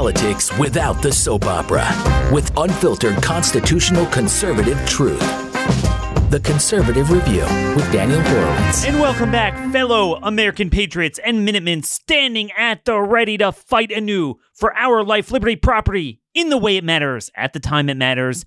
[0.00, 1.86] politics without the soap opera
[2.32, 5.20] with unfiltered constitutional conservative truth.
[6.30, 7.42] The Conservative Review
[7.76, 8.86] with Daniel Horowitz.
[8.86, 14.36] And welcome back, fellow American patriots and Minutemen standing at the ready to fight anew
[14.54, 18.46] for our life, liberty, property in the way it matters at the time it matters.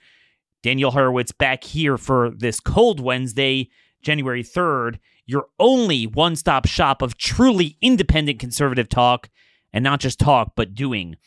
[0.63, 3.69] Daniel Horowitz back here for this cold Wednesday,
[4.01, 4.97] January 3rd,
[5.27, 9.29] your only one stop shop of truly independent conservative talk,
[9.73, 11.17] and not just talk, but doing.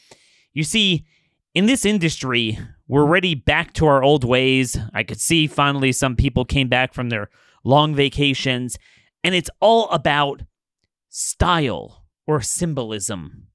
[0.53, 1.05] You see,
[1.55, 4.79] in this industry, we're already back to our old ways.
[4.95, 7.29] I could see finally some people came back from their
[7.65, 8.79] long vacations,
[9.25, 10.43] and it's all about
[11.09, 13.49] style or symbolism,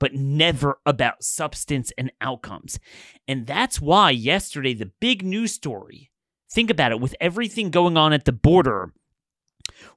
[0.00, 2.80] but never about substance and outcomes.
[3.28, 6.10] And that's why yesterday, the big news story
[6.52, 8.92] think about it with everything going on at the border,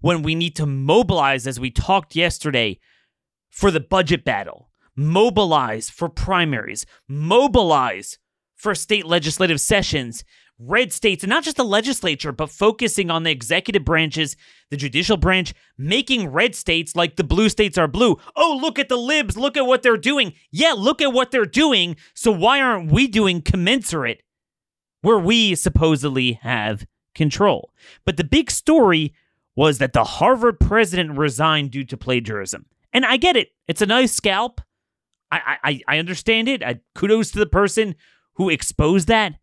[0.01, 2.79] when we need to mobilize, as we talked yesterday,
[3.55, 8.19] for the budget battle, mobilize for primaries, mobilize
[8.53, 10.25] for state legislative sessions,
[10.59, 14.35] red states, and not just the legislature, but focusing on the executive branches,
[14.71, 18.17] the judicial branch, making red states like the blue states are blue.
[18.35, 19.37] Oh, look at the libs.
[19.37, 20.33] Look at what they're doing.
[20.51, 21.95] Yeah, look at what they're doing.
[22.13, 24.21] So why aren't we doing commensurate
[25.01, 27.71] where we supposedly have control?
[28.03, 29.13] But the big story
[29.55, 32.65] was that the Harvard president resigned due to plagiarism.
[32.95, 33.49] And I get it.
[33.67, 34.61] It's a nice scalp.
[35.29, 36.63] I, I, I understand it.
[36.63, 37.95] I, kudos to the person
[38.35, 39.33] who exposed that.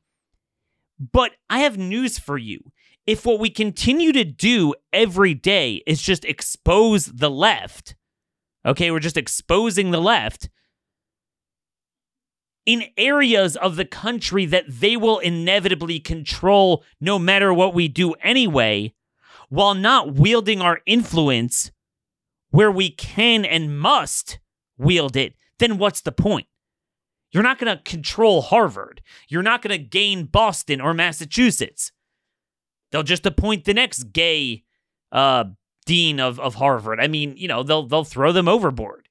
[0.99, 2.73] But I have news for you.
[3.07, 7.95] If what we continue to do every day is just expose the left,
[8.65, 10.49] okay, we're just exposing the left
[12.65, 18.15] in areas of the country that they will inevitably control no matter what we do
[18.23, 18.95] anyway,
[19.51, 21.71] while not wielding our influence
[22.53, 24.39] where we can and must
[24.79, 26.47] wield it, then what's the point?
[27.33, 29.01] You're not going to control Harvard.
[29.27, 31.93] You're not going to gain Boston or Massachusetts.
[32.91, 34.65] They'll just appoint the next gay
[35.11, 35.45] uh,
[35.87, 37.01] dean of, of Harvard.
[37.01, 39.09] I mean, you know, they'll they'll throw them overboard.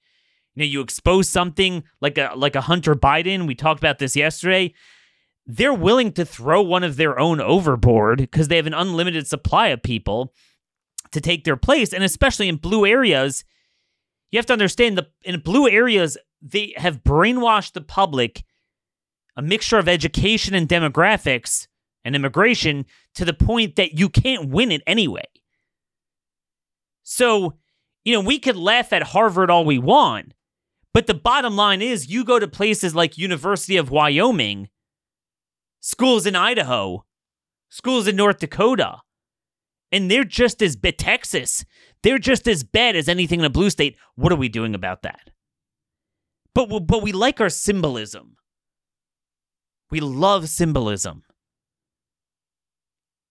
[0.54, 3.48] You know, you expose something like a like a Hunter Biden.
[3.48, 4.76] We talked about this yesterday.
[5.48, 9.70] They're willing to throw one of their own overboard because they have an unlimited supply
[9.70, 10.32] of people
[11.12, 13.44] to take their place, and especially in blue areas,
[14.32, 18.44] you have to understand the in blue areas they have brainwashed the public
[19.38, 21.68] a mixture of education and demographics
[22.04, 22.86] and immigration
[23.16, 25.24] to the point that you can't win it anyway.
[27.04, 27.58] So,
[28.04, 30.34] you know, we could laugh at Harvard all we want,
[30.94, 34.70] but the bottom line is you go to places like University of Wyoming,
[35.80, 37.06] schools in Idaho,
[37.70, 39.02] schools in North Dakota,
[39.92, 41.66] and they're just as bad Texas.
[42.04, 43.98] They're just as bad as anything in a blue state.
[44.16, 45.30] What are we doing about that?
[46.54, 48.38] But but we like our symbolism.
[49.90, 51.24] We love symbolism.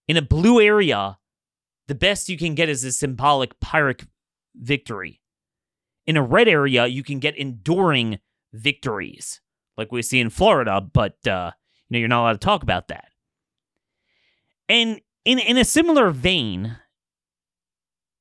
[0.07, 1.19] In a blue area,
[1.89, 4.05] the best you can get is a symbolic Pyrrhic
[4.55, 5.21] victory.
[6.07, 8.19] In a red area, you can get enduring
[8.53, 9.41] victories,
[9.77, 11.53] like we see in Florida, but uh,
[11.89, 13.09] you know you're not allowed to talk about that.
[14.69, 16.77] And in in a similar vein,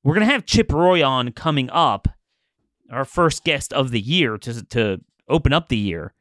[0.04, 2.08] we're gonna have Chip Roy on coming up
[2.92, 6.14] our first guest of the year to to open up the year.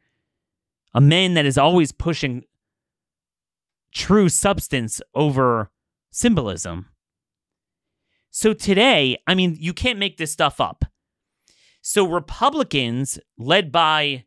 [0.94, 2.44] A man that is always pushing
[3.92, 5.70] true substance over
[6.10, 6.86] symbolism.
[8.30, 10.84] So today, I mean, you can't make this stuff up.
[11.80, 14.24] So Republicans, led by,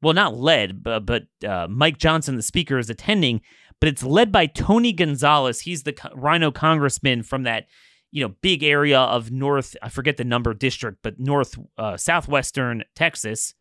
[0.00, 3.42] well, not led, but, but uh, Mike Johnson, the speaker, is attending,
[3.80, 5.62] but it's led by Tony Gonzalez.
[5.62, 7.66] He's the Rhino congressman from that
[8.12, 12.84] you know, big area of North, I forget the number district, but North, uh, Southwestern
[12.94, 13.54] Texas,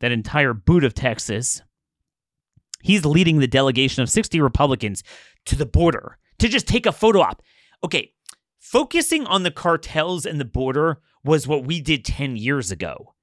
[0.00, 1.62] that entire boot of Texas.
[2.82, 5.02] He's leading the delegation of 60 Republicans
[5.46, 7.42] to the border to just take a photo op.
[7.84, 8.12] Okay,
[8.58, 13.14] focusing on the cartels and the border was what we did 10 years ago.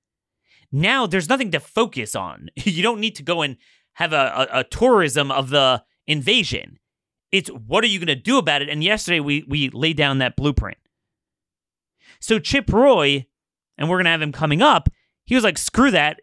[0.72, 2.50] Now there's nothing to focus on.
[2.56, 3.58] You don't need to go and
[4.00, 6.80] have a, a, a tourism of the invasion.
[7.34, 8.70] It's what are you going to do about it?
[8.70, 10.78] And yesterday we we laid down that blueprint.
[12.22, 13.28] So Chip Roy,
[13.78, 14.90] and we're going to have him coming up.
[15.26, 16.22] He was like, "Screw that!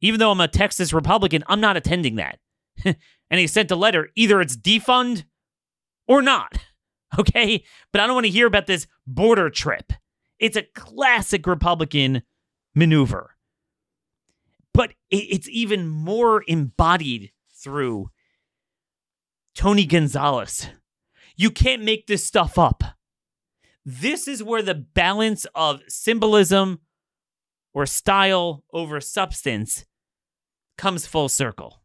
[0.00, 2.38] Even though I'm a Texas Republican, I'm not attending that."
[2.84, 2.96] and
[3.30, 4.08] he sent a letter.
[4.16, 5.24] Either it's defund
[6.08, 6.58] or not.
[7.18, 9.94] Okay, but I don't want to hear about this border trip.
[10.38, 12.20] It's a classic Republican
[12.74, 13.37] maneuver.
[14.78, 18.12] But it's even more embodied through
[19.52, 20.68] Tony Gonzalez.
[21.34, 22.84] You can't make this stuff up.
[23.84, 26.78] This is where the balance of symbolism
[27.74, 29.84] or style over substance
[30.76, 31.82] comes full circle.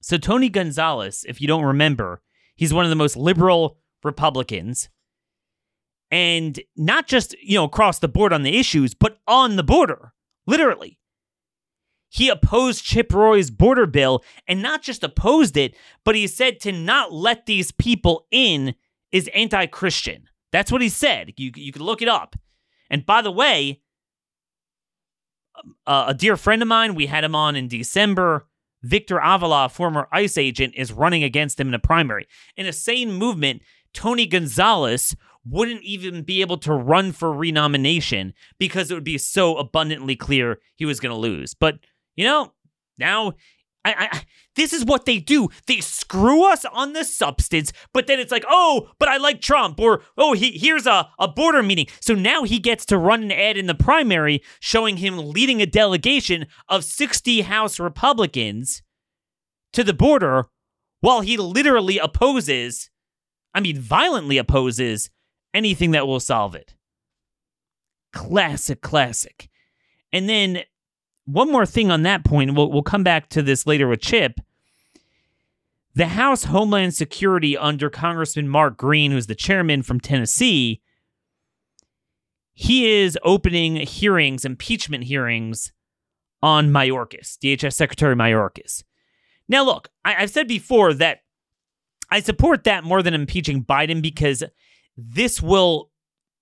[0.00, 2.22] So, Tony Gonzalez, if you don't remember,
[2.56, 4.88] he's one of the most liberal Republicans.
[6.10, 10.14] And not just, you know, across the board on the issues, but on the border,
[10.46, 10.98] literally.
[12.14, 15.74] He opposed Chip Roy's border bill and not just opposed it,
[16.04, 18.76] but he said to not let these people in
[19.10, 20.28] is anti Christian.
[20.52, 21.32] That's what he said.
[21.36, 22.36] You, you can look it up.
[22.88, 23.80] And by the way,
[25.88, 28.46] a dear friend of mine, we had him on in December.
[28.84, 32.28] Victor Avila, former ICE agent, is running against him in a primary.
[32.56, 33.62] In a sane movement,
[33.92, 39.56] Tony Gonzalez wouldn't even be able to run for renomination because it would be so
[39.56, 41.54] abundantly clear he was going to lose.
[41.54, 41.80] But,
[42.16, 42.52] you know,
[42.98, 43.34] now
[43.84, 44.22] I, I,
[44.56, 45.48] this is what they do.
[45.66, 49.78] They screw us on the substance, but then it's like, oh, but I like Trump,
[49.78, 51.86] or oh, he, here's a, a border meeting.
[52.00, 55.66] So now he gets to run an ad in the primary showing him leading a
[55.66, 58.82] delegation of 60 House Republicans
[59.72, 60.46] to the border
[61.00, 62.90] while he literally opposes,
[63.52, 65.10] I mean, violently opposes
[65.52, 66.74] anything that will solve it.
[68.14, 69.50] Classic, classic.
[70.12, 70.62] And then
[71.24, 74.40] one more thing on that point, we'll, we'll come back to this later with Chip.
[75.94, 80.82] The House Homeland Security under Congressman Mark Green, who's the chairman from Tennessee,
[82.52, 85.72] he is opening hearings, impeachment hearings
[86.42, 88.84] on Mayorkas, DHS Secretary Mayorkas.
[89.48, 91.20] Now, look, I, have said before that
[92.10, 94.44] I support that more than impeaching Biden because
[94.96, 95.90] this will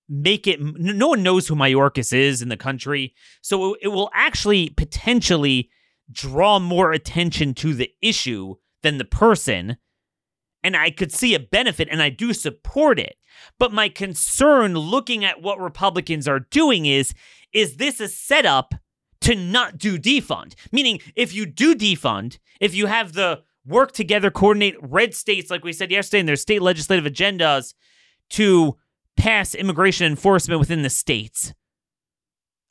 [0.09, 3.13] make it no one knows who Mayorkas is in the country.
[3.41, 5.69] So it will actually potentially
[6.11, 9.77] draw more attention to the issue than the person.
[10.63, 13.15] And I could see a benefit and I do support it.
[13.59, 17.13] But my concern looking at what Republicans are doing is
[17.53, 18.73] is this a setup
[19.21, 20.55] to not do defund?
[20.71, 25.63] Meaning if you do defund, if you have the work together coordinate red states like
[25.63, 27.73] we said yesterday in their state legislative agendas
[28.29, 28.77] to
[29.17, 31.53] pass immigration enforcement within the states,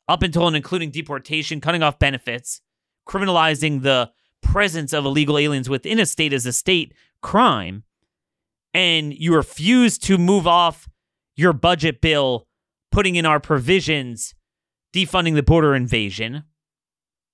[0.07, 2.61] up until and including deportation, cutting off benefits,
[3.07, 4.11] criminalizing the
[4.41, 7.83] presence of illegal aliens within a state as a state crime,
[8.73, 10.89] and you refuse to move off
[11.35, 12.47] your budget bill,
[12.91, 14.35] putting in our provisions,
[14.93, 16.43] defunding the border invasion,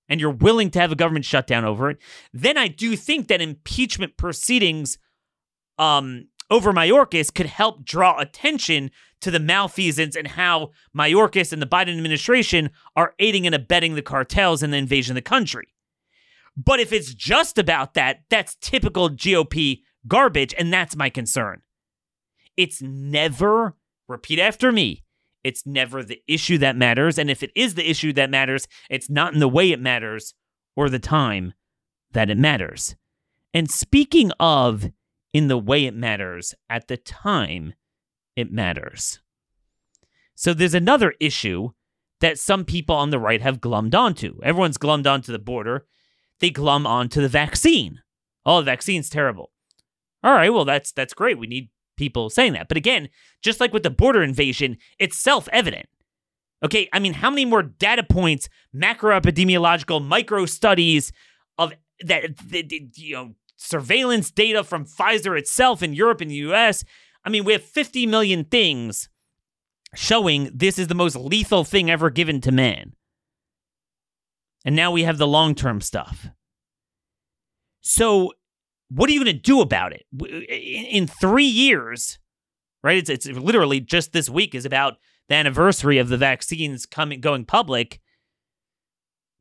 [0.08, 1.98] and you're willing to have a government shutdown over it,
[2.34, 4.98] then I do think that impeachment proceedings
[5.78, 8.92] um, over Mayorkas could help draw attention
[9.22, 14.02] to the malfeasance and how Mayorkas and the Biden administration are aiding and abetting the
[14.02, 15.68] cartels in the invasion of the country.
[16.56, 21.62] But if it's just about that, that's typical GOP garbage, and that's my concern.
[22.58, 23.76] It's never,
[24.08, 25.04] repeat after me,
[25.44, 27.18] it's never the issue that matters.
[27.18, 30.34] And if it is the issue that matters, it's not in the way it matters
[30.76, 31.54] or the time
[32.12, 32.96] that it matters.
[33.54, 34.92] And speaking of
[35.34, 37.74] in the way it matters at the time
[38.36, 39.20] it matters.
[40.36, 41.70] So there's another issue
[42.22, 44.40] that some people on the right have glummed onto.
[44.44, 45.86] Everyone's glummed onto the border.
[46.40, 48.02] They glum onto the vaccine.
[48.46, 49.52] Oh, the vaccine's terrible.
[50.24, 51.38] All right, well that's that's great.
[51.38, 52.68] We need people saying that.
[52.68, 53.10] But again,
[53.42, 55.88] just like with the border invasion, it's self-evident.
[56.64, 61.14] Okay, I mean, how many more data points, macro epidemiological micro studies
[61.58, 66.84] of that, that you know surveillance data from Pfizer itself in Europe and the US.
[67.26, 69.10] I mean, we have 50 million things
[69.94, 72.94] showing this is the most lethal thing ever given to man.
[74.64, 76.28] And now we have the long term stuff.
[77.82, 78.34] So,
[78.90, 80.06] what are you going to do about it?
[80.90, 82.18] In, three years,
[82.84, 82.98] right?
[82.98, 84.98] It's, it's literally just this week is about
[85.28, 88.00] the anniversary of the vaccines coming going public.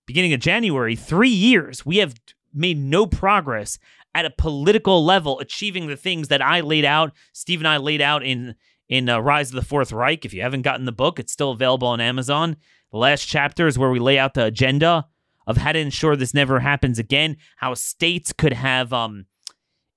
[0.06, 2.14] Beginning of January, three years, we have
[2.54, 3.78] made no progress
[4.18, 8.00] at a political level, achieving the things that I laid out, Steve and I laid
[8.00, 8.56] out in
[8.88, 10.24] in uh, Rise of the Fourth Reich.
[10.24, 12.56] If you haven't gotten the book, it's still available on Amazon.
[12.90, 15.06] The last chapter is where we lay out the agenda
[15.46, 17.36] of how to ensure this never happens again.
[17.56, 19.26] How states could have, um,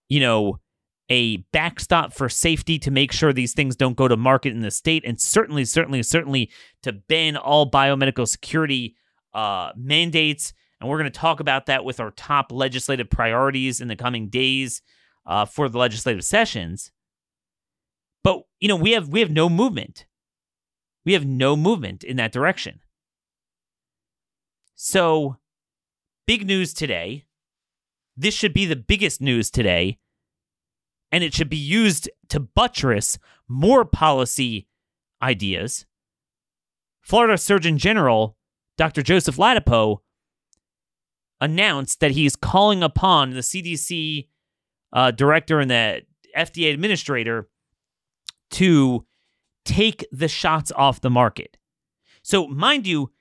[0.09, 0.59] you know,
[1.09, 4.71] a backstop for safety to make sure these things don't go to market in the
[4.71, 6.51] state, and certainly, certainly, certainly
[6.83, 8.95] to ban all biomedical security
[9.33, 13.87] uh, mandates and we're going to talk about that with our top legislative priorities in
[13.87, 14.81] the coming days
[15.27, 16.91] uh, for the legislative sessions.
[18.23, 20.05] But you know, we have we have no movement.
[21.05, 22.79] We have no movement in that direction.
[24.75, 25.37] So,
[26.25, 27.25] big news today.
[28.17, 29.99] This should be the biggest news today,
[31.11, 34.67] and it should be used to buttress more policy
[35.21, 35.85] ideas.
[37.01, 38.35] Florida Surgeon General
[38.77, 39.01] Dr.
[39.03, 39.99] Joseph Ladapo
[41.41, 44.27] announced that he's calling upon the CDC
[44.93, 46.03] uh, director and the
[46.37, 47.49] FDA administrator
[48.51, 49.05] to
[49.65, 51.57] take the shots off the market.
[52.23, 53.11] So, mind you,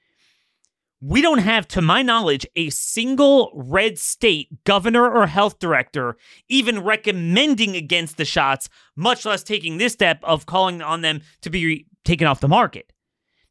[1.00, 6.16] we don't have, to my knowledge, a single red state governor or health director
[6.48, 11.48] even recommending against the shots, much less taking this step of calling on them to
[11.48, 12.92] be taken off the market.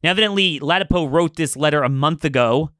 [0.02, 2.70] Now, evidently, Ladapo wrote this letter a month ago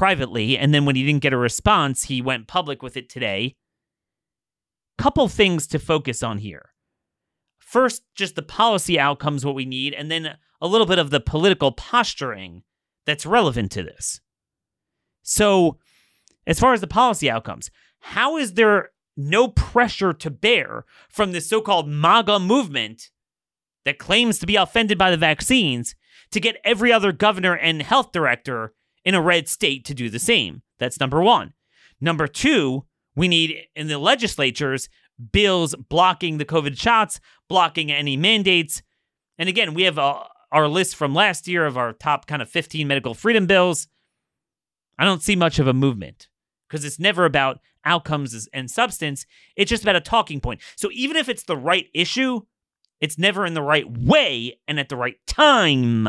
[0.00, 3.54] privately, and then when he didn't get a response, he went public with it today.
[4.96, 6.70] Couple things to focus on here.
[7.58, 11.20] First, just the policy outcomes, what we need, and then a little bit of the
[11.20, 12.62] political posturing
[13.04, 14.22] that's relevant to this.
[15.22, 15.76] So,
[16.46, 21.46] as far as the policy outcomes, how is there no pressure to bear from this
[21.46, 23.10] so called MAGA movement
[23.84, 25.94] that claims to be offended by the vaccines
[26.30, 28.72] to get every other governor and health director
[29.04, 30.62] in a red state to do the same?
[30.78, 31.52] That's number one.
[32.00, 34.88] Number two, we need in the legislatures
[35.32, 38.82] bills blocking the COVID shots, blocking any mandates.
[39.38, 42.48] And again, we have uh, our list from last year of our top kind of
[42.48, 43.88] 15 medical freedom bills.
[44.98, 46.28] I don't see much of a movement
[46.68, 49.26] because it's never about outcomes and substance.
[49.56, 50.60] It's just about a talking point.
[50.76, 52.42] So even if it's the right issue,
[53.00, 56.06] it's never in the right way and at the right time.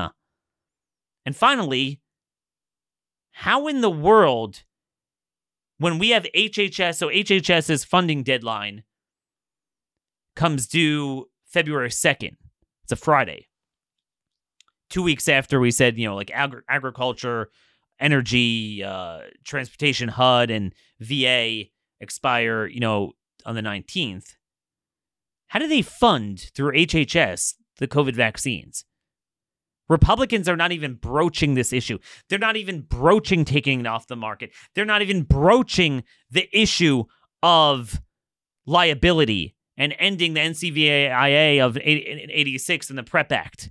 [1.25, 2.00] And finally,
[3.31, 4.63] how in the world,
[5.77, 8.83] when we have HHS, so HHS's funding deadline
[10.35, 12.37] comes due February 2nd,
[12.83, 13.47] it's a Friday.
[14.89, 17.49] Two weeks after we said, you know, like agri- agriculture,
[17.99, 21.63] energy, uh, transportation, HUD, and VA
[21.99, 23.13] expire, you know,
[23.45, 24.35] on the 19th.
[25.47, 28.85] How do they fund through HHS the COVID vaccines?
[29.91, 31.99] Republicans are not even broaching this issue.
[32.29, 34.51] They're not even broaching taking it off the market.
[34.73, 37.03] They're not even broaching the issue
[37.43, 38.01] of
[38.65, 43.69] liability and ending the NCVIA of 86 and the PrEP Act.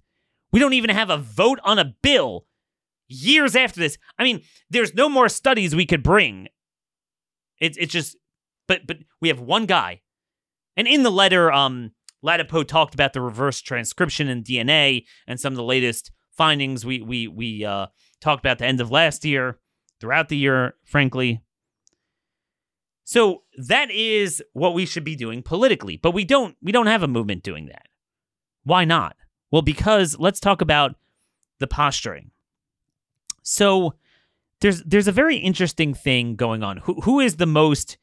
[0.53, 2.45] We don't even have a vote on a bill
[3.09, 3.97] years after this.
[4.19, 6.49] I mean, there's no more studies we could bring.
[7.61, 8.17] It's it's just
[8.69, 10.03] but but we have one guy
[10.77, 11.93] and in the letter, um,
[12.25, 17.01] Ladapo talked about the reverse transcription in DNA and some of the latest findings we
[17.01, 17.87] we we uh,
[18.21, 19.59] talked about the end of last year,
[20.01, 21.43] throughout the year, frankly.
[23.05, 27.03] So that is what we should be doing politically, but we don't we don't have
[27.03, 27.87] a movement doing that.
[28.65, 29.17] Why not?
[29.51, 30.95] Well, because let's talk about
[31.59, 32.31] the posturing.
[33.43, 33.95] So
[34.61, 36.79] there's there's a very interesting thing going on.
[36.79, 37.99] Who who is the most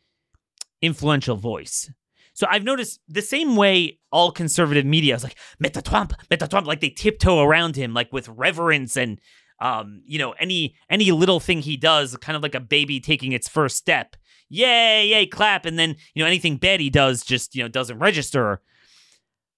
[0.82, 1.90] influential voice?
[2.38, 6.68] So I've noticed the same way all conservative media is like Meta Trump, Meta Trump,
[6.68, 9.20] like they tiptoe around him like with reverence and
[9.60, 13.32] um, you know, any any little thing he does, kind of like a baby taking
[13.32, 14.16] its first step.
[14.50, 17.98] Yay, yay, clap, and then you know anything bad he does just you know doesn't
[17.98, 18.62] register.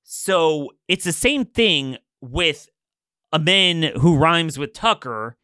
[0.03, 2.69] So it's the same thing with
[3.33, 5.35] a man who rhymes with Tucker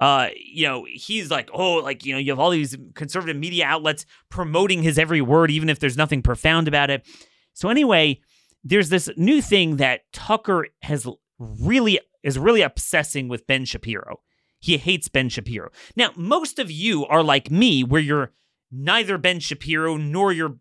[0.00, 3.64] uh, you know, he's like, oh, like, you know, you have all these conservative media
[3.64, 7.06] outlets promoting his every word, even if there's nothing profound about it.
[7.54, 8.20] So, anyway,
[8.62, 11.06] there's this new thing that Tucker has
[11.38, 14.20] really is really obsessing with Ben Shapiro.
[14.58, 15.70] He hates Ben Shapiro.
[15.94, 18.32] Now, most of you are like me, where you're
[18.70, 20.58] neither Ben Shapiro nor you're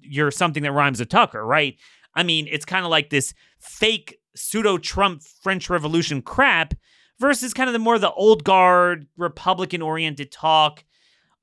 [0.00, 1.76] you're something that rhymes with Tucker, right?
[2.14, 6.74] I mean, it's kind of like this fake pseudo Trump French Revolution crap
[7.20, 10.84] versus kind of the more the old guard Republican oriented talk.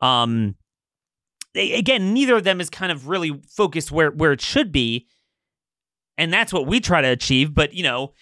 [0.02, 0.56] Um,
[1.54, 5.08] they, again, neither of them is kind of really focused where where it should be,
[6.18, 7.54] and that's what we try to achieve.
[7.54, 8.14] But you know,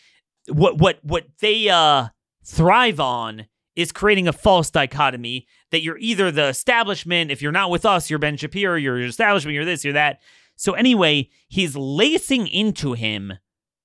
[0.47, 2.07] what what what they uh,
[2.43, 7.31] thrive on is creating a false dichotomy that you're either the establishment.
[7.31, 8.75] If you're not with us, you're Ben Shapiro.
[8.75, 9.55] You're establishment.
[9.55, 9.83] You're this.
[9.83, 10.19] You're that.
[10.55, 13.33] So anyway, he's lacing into him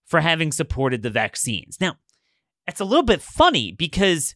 [0.05, 1.79] for having supported the vaccines.
[1.81, 1.97] Now,
[2.67, 4.35] it's a little bit funny because,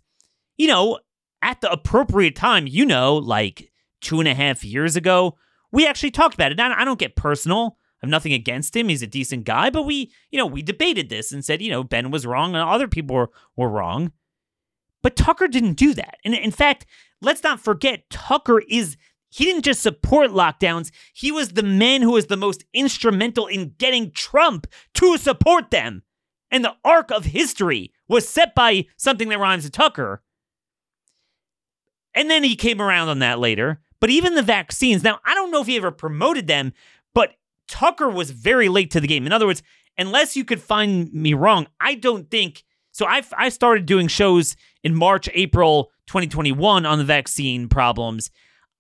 [0.57, 0.99] you know,
[1.43, 5.37] at the appropriate time, you know, like two and a half years ago,
[5.73, 6.61] we actually talked about it.
[6.61, 7.77] I don't get personal.
[8.03, 8.89] I have nothing against him.
[8.89, 11.85] He's a decent guy, but we, you know, we debated this and said, you know,
[11.85, 14.13] Ben was wrong and other people were, were wrong.
[15.03, 16.17] But Tucker didn't do that.
[16.25, 16.87] And in fact,
[17.21, 18.97] let's not forget, Tucker is,
[19.29, 23.75] he didn't just support lockdowns, he was the man who was the most instrumental in
[23.79, 26.03] getting Trump to support them.
[26.51, 30.23] And the arc of history was set by something that rhymes with Tucker.
[32.13, 33.81] And then he came around on that later.
[34.01, 36.73] But even the vaccines, now I don't know if he ever promoted them,
[37.15, 37.35] but
[37.69, 39.27] Tucker was very late to the game.
[39.27, 39.63] In other words,
[39.97, 44.57] unless you could find me wrong, I don't think So I I started doing shows
[44.83, 48.31] in March, April 2021 on the vaccine problems.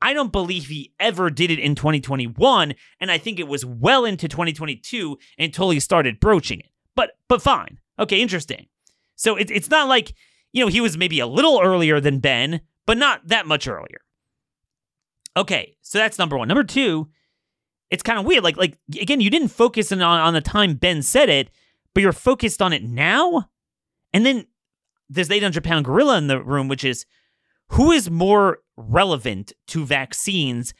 [0.02, 4.04] I don't believe he ever did it in 2021, and I think it was well
[4.06, 6.70] into 2022 until he started broaching it.
[6.96, 7.78] But but fine.
[7.98, 8.66] Okay, interesting.
[9.20, 10.14] So it, it's not like,
[10.50, 14.00] you know, he was maybe a little earlier than Ben, but not that much earlier.
[15.36, 16.48] Okay, so that's number one.
[16.48, 17.06] Number two,
[17.90, 18.42] it's kind of weird.
[18.42, 21.50] Like, like again, you didn't focus on, on the time Ben said it,
[21.94, 23.50] but you're focused on it now.
[24.14, 24.46] And then
[25.10, 27.04] there's the 800 pound gorilla in the room, which is
[27.72, 30.72] who is more relevant to vaccines,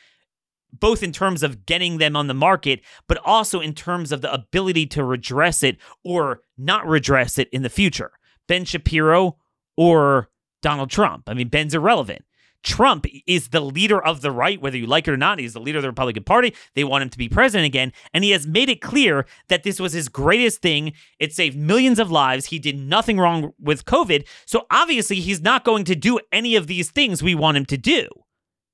[0.72, 4.32] both in terms of getting them on the market, but also in terms of the
[4.32, 8.12] ability to redress it or not redress it in the future?
[8.50, 9.36] Ben Shapiro
[9.76, 10.28] or
[10.60, 11.28] Donald Trump?
[11.28, 12.24] I mean, Ben's irrelevant.
[12.64, 15.38] Trump is the leader of the right, whether you like it or not.
[15.38, 16.52] He's the leader of the Republican Party.
[16.74, 17.92] They want him to be president again.
[18.12, 20.94] And he has made it clear that this was his greatest thing.
[21.20, 22.46] It saved millions of lives.
[22.46, 24.26] He did nothing wrong with COVID.
[24.46, 27.78] So obviously, he's not going to do any of these things we want him to
[27.78, 28.08] do.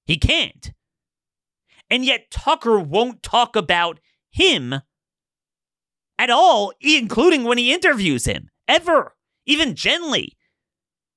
[0.06, 0.73] He can't.
[1.90, 4.76] And yet, Tucker won't talk about him
[6.18, 9.15] at all, including when he interviews him, ever,
[9.47, 10.37] even gently.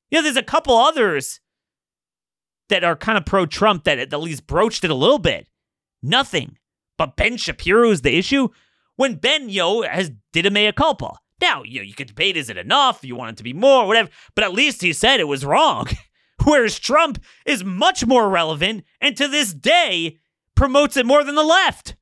[0.10, 1.40] You know, there's a couple others
[2.70, 5.48] that are kind of pro Trump that at least broached it a little bit.
[6.02, 6.58] Nothing.
[6.98, 8.50] But Ben Shapiro is the issue.
[8.96, 11.18] When Ben, yo, has did a mea culpa.
[11.42, 13.04] Now, you know, you could debate is it enough?
[13.04, 14.10] You want it to be more, whatever.
[14.36, 15.88] But at least he said it was wrong.
[16.44, 20.18] Whereas Trump is much more relevant and to this day
[20.56, 21.96] promotes it more than the left.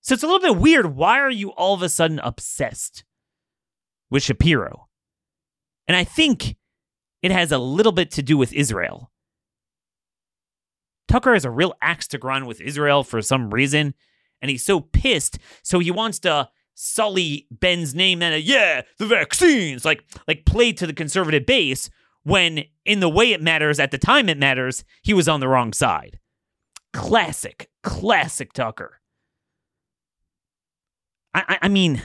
[0.00, 0.94] So it's a little bit weird.
[0.94, 3.04] Why are you all of a sudden obsessed
[4.10, 4.87] with Shapiro?
[5.88, 6.56] And I think
[7.22, 9.10] it has a little bit to do with Israel.
[11.08, 13.94] Tucker has a real axe to grind with Israel for some reason,
[14.40, 19.84] and he's so pissed, so he wants to sully Ben's name and yeah, the vaccines,
[19.84, 21.90] like like play to the conservative base
[22.22, 25.48] when in the way it matters at the time it matters, he was on the
[25.48, 26.18] wrong side.
[26.92, 29.00] Classic, classic Tucker.
[31.34, 32.02] I, I, I mean,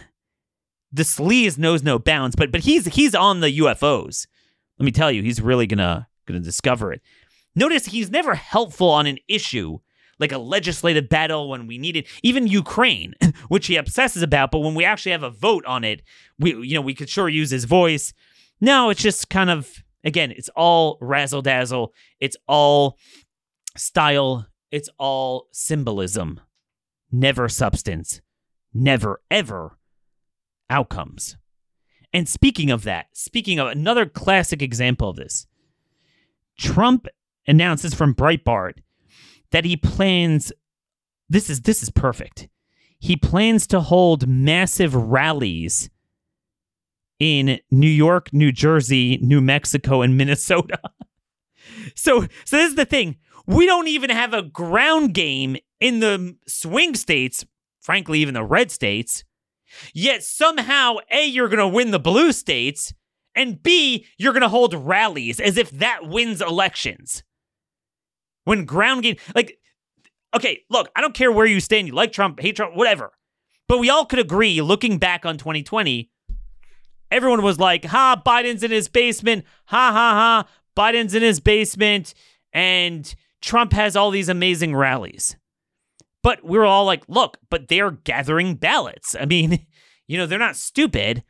[0.94, 4.28] the sleaze knows no bounds, but but he's he's on the UFOs.
[4.78, 7.02] Let me tell you, he's really gonna gonna discover it.
[7.56, 9.80] Notice he's never helpful on an issue
[10.20, 13.16] like a legislative battle when we need it, even Ukraine,
[13.48, 16.04] which he obsesses about, but when we actually have a vote on it,
[16.40, 18.14] we you know, we could sure use his voice.
[18.62, 21.94] No, it's just kind of again, it's all razzle dazzle.
[22.20, 22.98] It's all
[23.76, 24.48] style.
[24.72, 26.40] It's all symbolism.
[27.12, 28.22] Never substance.
[28.74, 29.78] Never ever
[30.74, 31.38] outcomes.
[32.12, 35.48] And speaking of that, speaking of another classic example of this,
[36.58, 37.08] Trump
[37.48, 38.80] announces from Breitbart
[39.52, 40.52] that he plans
[41.30, 42.50] this is this is perfect.
[43.00, 45.90] He plans to hold massive rallies
[47.20, 50.80] in New York, New Jersey, New Mexico, and Minnesota.
[51.96, 53.18] so so this is the thing.
[53.46, 57.46] We don't even have a ground game in the swing states,
[57.82, 59.24] frankly, even the red states.
[59.94, 62.94] Yet somehow, A, you're gonna win the blue states,
[63.36, 67.24] and B, you're gonna hold rallies as if that wins elections.
[68.46, 69.58] When ground game, like,
[70.36, 71.88] okay, look, I don't care where you stand.
[71.88, 73.12] You like Trump, hate Trump, whatever.
[73.68, 76.12] But we all could agree, looking back on 2020,
[77.10, 79.46] everyone was like, ha, Biden's in his basement.
[79.66, 80.48] Ha, ha, ha.
[80.76, 82.14] Biden's in his basement.
[82.52, 85.36] And Trump has all these amazing rallies.
[86.24, 89.16] But we were all like, look, but they're gathering ballots.
[89.20, 89.68] I mean,
[90.08, 91.24] you know, they're not stupid.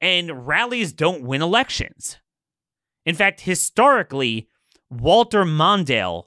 [0.00, 2.16] And rallies don't win elections.
[3.04, 4.48] In fact, historically,
[4.88, 6.24] Walter Mondale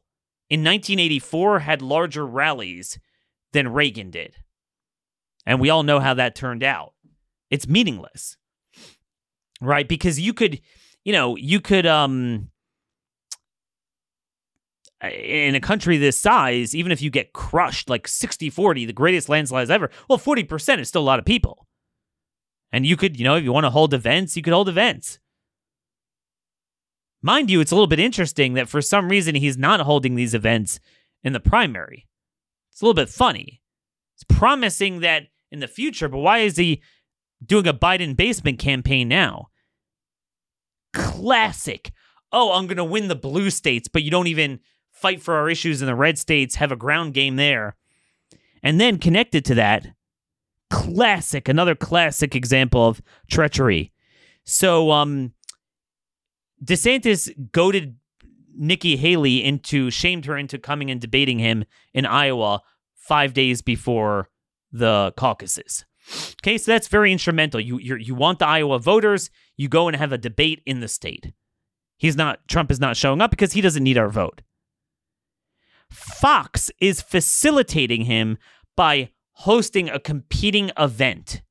[0.49, 2.99] in 1984 had larger rallies
[3.51, 4.35] than Reagan did.
[5.45, 6.93] And we all know how that turned out.
[7.49, 8.37] It's meaningless.
[9.59, 9.87] Right?
[9.87, 10.61] Because you could,
[11.03, 12.49] you know, you could um
[15.03, 19.29] in a country this size, even if you get crushed like 60 40, the greatest
[19.29, 21.67] landslides ever, well, 40% is still a lot of people.
[22.71, 25.19] And you could, you know, if you want to hold events, you could hold events.
[27.21, 30.33] Mind you, it's a little bit interesting that for some reason he's not holding these
[30.33, 30.79] events
[31.23, 32.07] in the primary.
[32.71, 33.61] It's a little bit funny.
[34.15, 36.81] It's promising that in the future, but why is he
[37.45, 39.47] doing a Biden basement campaign now?
[40.93, 41.91] Classic.
[42.31, 44.59] Oh, I'm going to win the blue states, but you don't even
[45.03, 47.75] fight for our issues in the red states, have a ground game there.
[48.63, 49.87] And then connected to that,
[50.69, 53.91] classic, another classic example of treachery.
[54.45, 55.33] So, um,
[56.63, 57.97] DeSantis goaded
[58.55, 62.61] Nikki Haley into shamed her into coming and debating him in Iowa
[62.95, 64.29] five days before
[64.71, 65.83] the caucuses.
[66.41, 67.59] Okay, so that's very instrumental.
[67.59, 70.87] You you you want the Iowa voters, you go and have a debate in the
[70.87, 71.33] state.
[71.97, 74.41] He's not Trump is not showing up because he doesn't need our vote.
[75.93, 78.37] Fox is facilitating him
[78.75, 81.41] by hosting a competing event.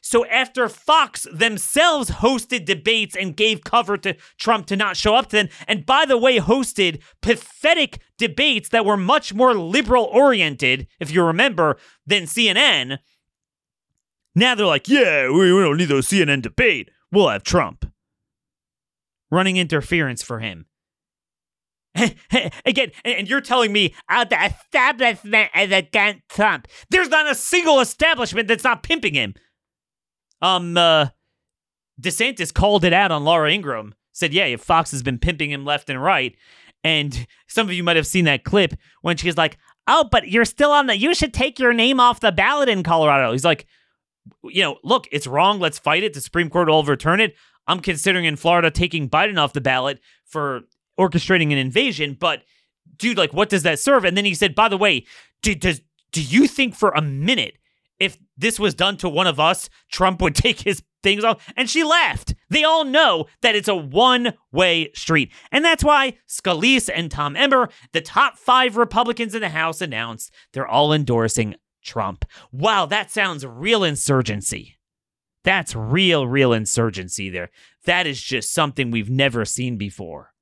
[0.00, 5.30] So after Fox themselves hosted debates and gave cover to Trump to not show up
[5.30, 10.86] to them, and by the way, hosted pathetic debates that were much more liberal oriented,
[11.00, 12.98] if you remember, than CNN,
[14.34, 16.90] now they're like, yeah, we, don't need those CNN debate.
[17.10, 17.90] We'll have Trump.
[19.30, 20.66] Running interference for him.
[22.64, 26.68] Again, and you're telling me uh, the establishment is against Trump.
[26.90, 29.34] There's not a single establishment that's not pimping him.
[30.42, 31.08] Um, uh,
[32.00, 33.94] DeSantis called it out on Laura Ingraham.
[34.12, 36.36] Said, yeah, Fox has been pimping him left and right.
[36.82, 39.56] And some of you might have seen that clip when she's like,
[39.88, 42.82] oh, but you're still on the, you should take your name off the ballot in
[42.82, 43.32] Colorado.
[43.32, 43.66] He's like,
[44.42, 45.60] you know, look, it's wrong.
[45.60, 46.14] Let's fight it.
[46.14, 47.34] The Supreme Court will overturn it.
[47.66, 50.62] I'm considering in Florida taking Biden off the ballot for
[50.98, 52.16] orchestrating an invasion.
[52.18, 52.42] But,
[52.96, 54.04] dude, like, what does that serve?
[54.04, 55.06] And then he said, by the way,
[55.42, 55.80] do, does,
[56.12, 57.58] do you think for a minute
[58.00, 61.46] if this was done to one of us, Trump would take his things off?
[61.56, 62.34] And she laughed.
[62.50, 65.32] They all know that it's a one way street.
[65.50, 70.32] And that's why Scalise and Tom Emmer, the top five Republicans in the House, announced
[70.52, 72.24] they're all endorsing Trump.
[72.50, 74.78] Wow, that sounds real insurgency.
[75.44, 77.50] That's real, real insurgency there.
[77.84, 80.32] That is just something we've never seen before.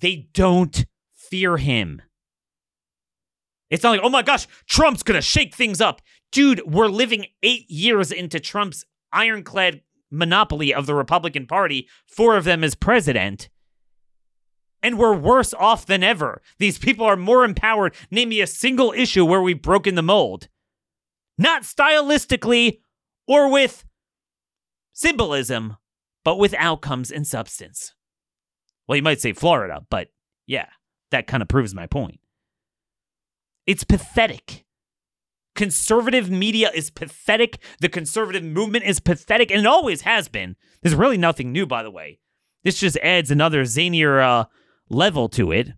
[0.00, 2.02] They don't fear him.
[3.70, 6.02] It's not like, oh my gosh, Trump's gonna shake things up.
[6.32, 12.44] Dude, we're living eight years into Trump's ironclad monopoly of the Republican Party, four of
[12.44, 13.48] them as president.
[14.82, 16.40] And we're worse off than ever.
[16.58, 17.94] These people are more empowered.
[18.10, 20.48] Name me a single issue where we've broken the mold.
[21.36, 22.80] Not stylistically
[23.26, 23.84] or with
[24.92, 25.76] symbolism,
[26.24, 27.94] but with outcomes and substance.
[28.90, 30.08] Well, you might say Florida, but
[30.48, 30.66] yeah,
[31.12, 32.18] that kind of proves my point.
[33.64, 34.64] It's pathetic.
[35.54, 37.60] Conservative media is pathetic.
[37.78, 40.56] The conservative movement is pathetic, and it always has been.
[40.82, 42.18] There's really nothing new, by the way.
[42.64, 44.46] This just adds another zanier uh,
[44.88, 45.68] level to it.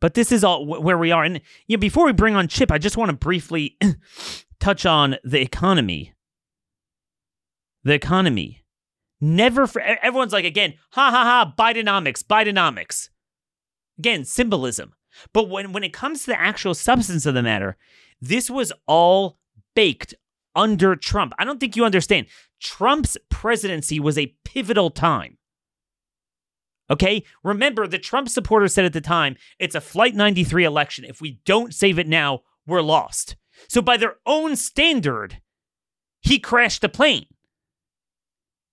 [0.00, 1.22] But this is all where we are.
[1.22, 3.76] And you know, before we bring on Chip, I just want to briefly
[4.58, 6.14] touch on the economy.
[7.84, 8.59] The economy.
[9.20, 13.10] Never for everyone's like again, ha ha ha, Bidenomics, Bidenomics.
[13.98, 14.94] Again, symbolism.
[15.32, 17.76] But when, when it comes to the actual substance of the matter,
[18.20, 19.38] this was all
[19.74, 20.14] baked
[20.54, 21.32] under Trump.
[21.38, 22.26] I don't think you understand.
[22.60, 25.38] Trump's presidency was a pivotal time.
[26.90, 27.24] Okay?
[27.44, 31.04] Remember, the Trump supporters said at the time, it's a Flight 93 election.
[31.04, 33.36] If we don't save it now, we're lost.
[33.68, 35.40] So, by their own standard,
[36.20, 37.26] he crashed the plane.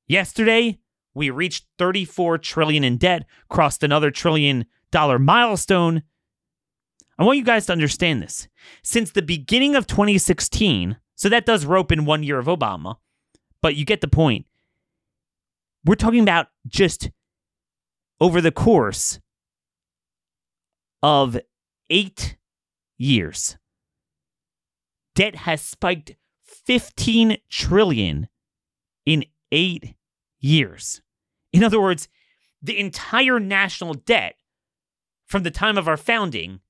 [0.07, 0.79] Yesterday,
[1.13, 6.03] we reached 34 trillion in debt, crossed another trillion dollar milestone.
[7.19, 8.47] I want you guys to understand this.
[8.83, 12.97] Since the beginning of 2016, so that does rope in one year of Obama,
[13.61, 14.45] but you get the point.
[15.83, 17.09] We're talking about just
[18.21, 19.19] over the course
[21.01, 21.39] of
[21.89, 22.37] eight
[22.97, 23.57] years.
[25.15, 28.27] Debt has spiked 15 trillion
[29.05, 29.95] in eight
[30.47, 31.01] years.
[31.51, 32.07] In other words,
[32.61, 34.35] the entire national debt
[35.25, 36.61] from the time of our founding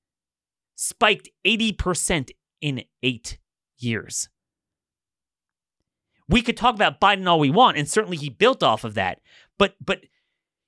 [0.74, 3.38] spiked 80% in eight
[3.78, 4.28] years.
[6.28, 9.20] We could talk about Biden all we want, and certainly he built off of that.
[9.56, 10.04] But but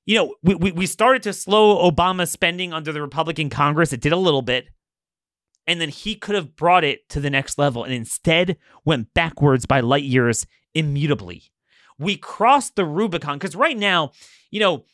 [0.07, 3.93] you know, we, we, we started to slow Obama spending under the Republican Congress.
[3.93, 4.69] It did a little bit.
[5.67, 9.67] And then he could have brought it to the next level and instead went backwards
[9.67, 11.53] by light years immutably.
[12.01, 14.13] We crossed the Rubicon because right now,
[14.51, 14.85] you know,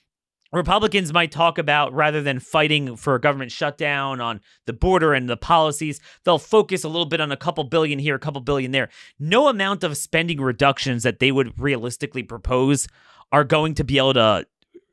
[0.52, 5.28] Republicans might talk about rather than fighting for a government shutdown on the border and
[5.28, 8.72] the policies, they'll focus a little bit on a couple billion here, a couple billion
[8.72, 8.88] there.
[9.18, 12.88] No amount of spending reductions that they would realistically propose
[13.30, 14.46] are going to be able to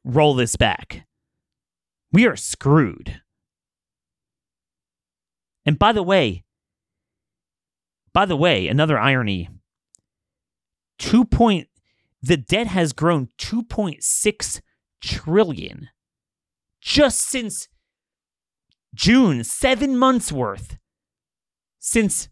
[0.03, 1.05] roll this back.
[2.11, 3.21] We are screwed.
[5.65, 6.43] And by the way,
[8.13, 9.49] by the way, another irony.
[10.99, 11.67] 2 point
[12.23, 14.61] the debt has grown 2.6
[15.01, 15.89] trillion
[16.81, 17.67] just since
[18.95, 20.77] June, 7 months worth
[21.79, 22.29] since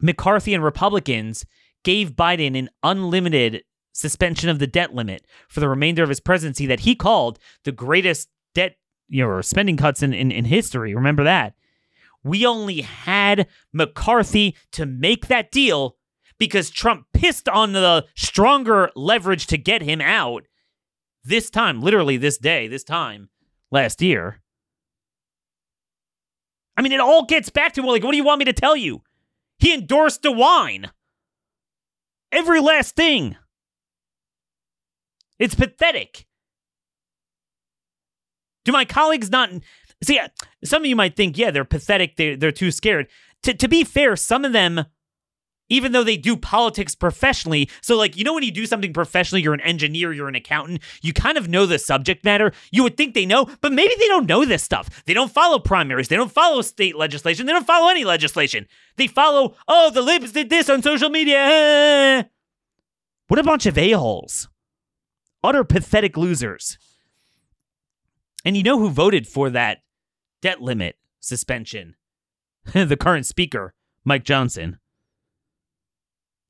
[0.00, 1.44] McCarthy and Republicans
[1.84, 6.66] gave Biden an unlimited suspension of the debt limit for the remainder of his presidency
[6.66, 8.76] that he called the greatest debt
[9.08, 10.94] you know, spending cuts in, in, in history.
[10.94, 11.54] Remember that.
[12.22, 15.96] We only had McCarthy to make that deal
[16.38, 20.44] because Trump pissed on the stronger leverage to get him out
[21.24, 23.30] this time, literally this day, this time
[23.70, 24.40] last year.
[26.76, 28.76] I mean, it all gets back to like, what do you want me to tell
[28.76, 29.02] you?
[29.58, 30.90] He endorsed DeWine.
[32.32, 33.36] Every last thing.
[35.38, 36.26] It's pathetic.
[38.64, 39.50] Do my colleagues not
[40.02, 40.18] see?
[40.18, 40.28] Uh,
[40.64, 42.16] some of you might think, yeah, they're pathetic.
[42.16, 43.08] They're, they're too scared.
[43.42, 44.86] To, to be fair, some of them
[45.68, 47.70] even though they do politics professionally.
[47.80, 50.80] So, like, you know, when you do something professionally, you're an engineer, you're an accountant,
[51.02, 52.52] you kind of know the subject matter.
[52.70, 55.04] You would think they know, but maybe they don't know this stuff.
[55.04, 58.66] They don't follow primaries, they don't follow state legislation, they don't follow any legislation.
[58.96, 62.28] They follow, oh, the libs did this on social media.
[63.28, 64.48] What a bunch of a-holes.
[65.42, 66.76] Utter pathetic losers.
[68.44, 69.78] And you know who voted for that
[70.42, 71.96] debt limit suspension?
[72.72, 73.74] the current speaker,
[74.04, 74.78] Mike Johnson.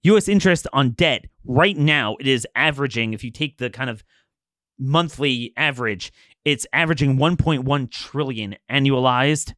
[0.05, 4.05] US interest on debt right now it is averaging if you take the kind of
[4.79, 6.12] monthly average
[6.45, 9.55] it's averaging 1.1 trillion annualized.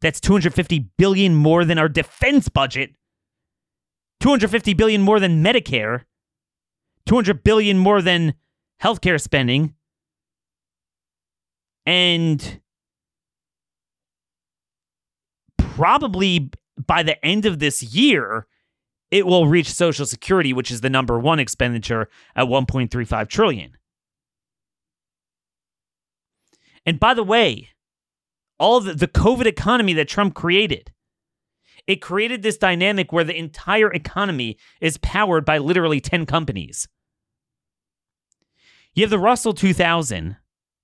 [0.00, 2.90] That's 250 billion more than our defense budget
[4.20, 6.02] 250 billion more than medicare
[7.06, 8.34] 200 billion more than
[8.82, 9.74] healthcare spending
[11.86, 12.60] and
[15.58, 16.50] probably
[16.86, 18.46] by the end of this year
[19.10, 23.76] it will reach Social Security, which is the number one expenditure at 1.35 trillion.
[26.84, 27.70] And by the way,
[28.58, 30.92] all the, the COVID economy that Trump created,
[31.86, 36.88] it created this dynamic where the entire economy is powered by literally 10 companies.
[38.94, 40.36] You have the Russell 2000,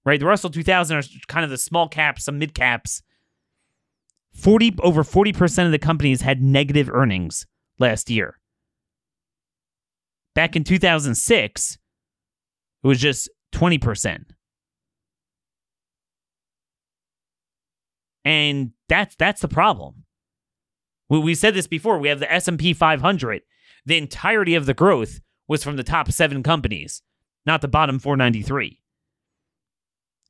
[0.04, 0.20] right?
[0.20, 3.02] The Russell 2000 are kind of the small caps, some mid caps.
[4.34, 7.46] 40 over 40% of the companies had negative earnings
[7.82, 8.38] last year.
[10.34, 11.78] Back in 2006,
[12.82, 14.24] it was just 20%.
[18.24, 20.04] And that's that's the problem.
[21.10, 21.98] We, we said this before.
[21.98, 23.42] We have the S&P 500.
[23.84, 27.02] The entirety of the growth was from the top 7 companies,
[27.44, 28.82] not the bottom 493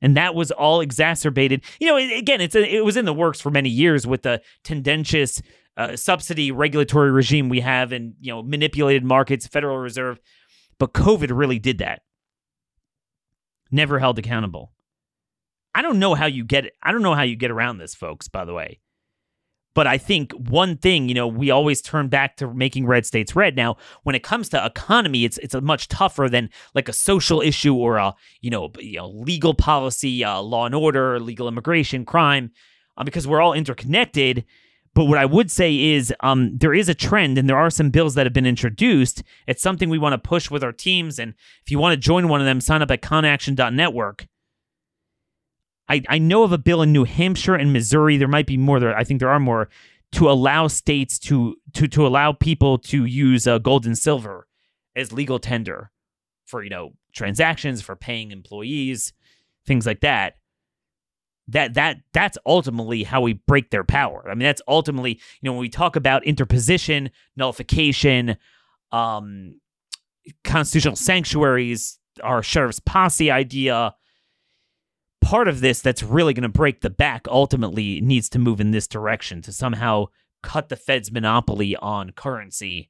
[0.03, 1.63] and that was all exacerbated.
[1.79, 4.41] You know, again, it's a, it was in the works for many years with the
[4.63, 5.41] tendentious
[5.77, 10.19] uh, subsidy regulatory regime we have and you know manipulated markets, Federal Reserve,
[10.79, 12.01] but COVID really did that.
[13.71, 14.71] Never held accountable.
[15.75, 18.27] I don't know how you get I don't know how you get around this, folks.
[18.27, 18.79] By the way,
[19.73, 23.35] but I think one thing, you know, we always turn back to making red states
[23.35, 23.55] red.
[23.55, 27.41] Now, when it comes to economy, it's it's a much tougher than like a social
[27.41, 32.05] issue or a you know, you know legal policy, uh, law and order, legal immigration,
[32.05, 32.51] crime,
[32.97, 34.45] uh, because we're all interconnected.
[34.95, 37.89] But what I would say is um, there is a trend, and there are some
[37.89, 39.23] bills that have been introduced.
[39.47, 41.17] It's something we want to push with our teams.
[41.17, 44.27] And if you want to join one of them, sign up at conaction.network.
[45.89, 48.17] I, I know of a bill in New Hampshire and Missouri.
[48.17, 48.79] There might be more.
[48.79, 49.67] There, I think there are more
[50.13, 54.47] to allow states to to to allow people to use uh, gold and silver
[54.95, 55.91] as legal tender
[56.45, 59.11] for you know transactions for paying employees,
[59.65, 60.35] things like that
[61.47, 64.25] that that that's ultimately how we break their power.
[64.29, 68.37] I mean, that's ultimately you know when we talk about interposition, nullification,
[68.91, 69.59] um,
[70.43, 73.95] constitutional sanctuaries, our sheriff's posse idea.
[75.21, 78.71] Part of this that's really going to break the back ultimately needs to move in
[78.71, 80.07] this direction to somehow
[80.41, 82.89] cut the Fed's monopoly on currency,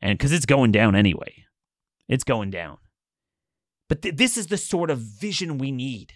[0.00, 1.44] and because it's going down anyway,
[2.08, 2.78] it's going down.
[3.88, 6.14] But th- this is the sort of vision we need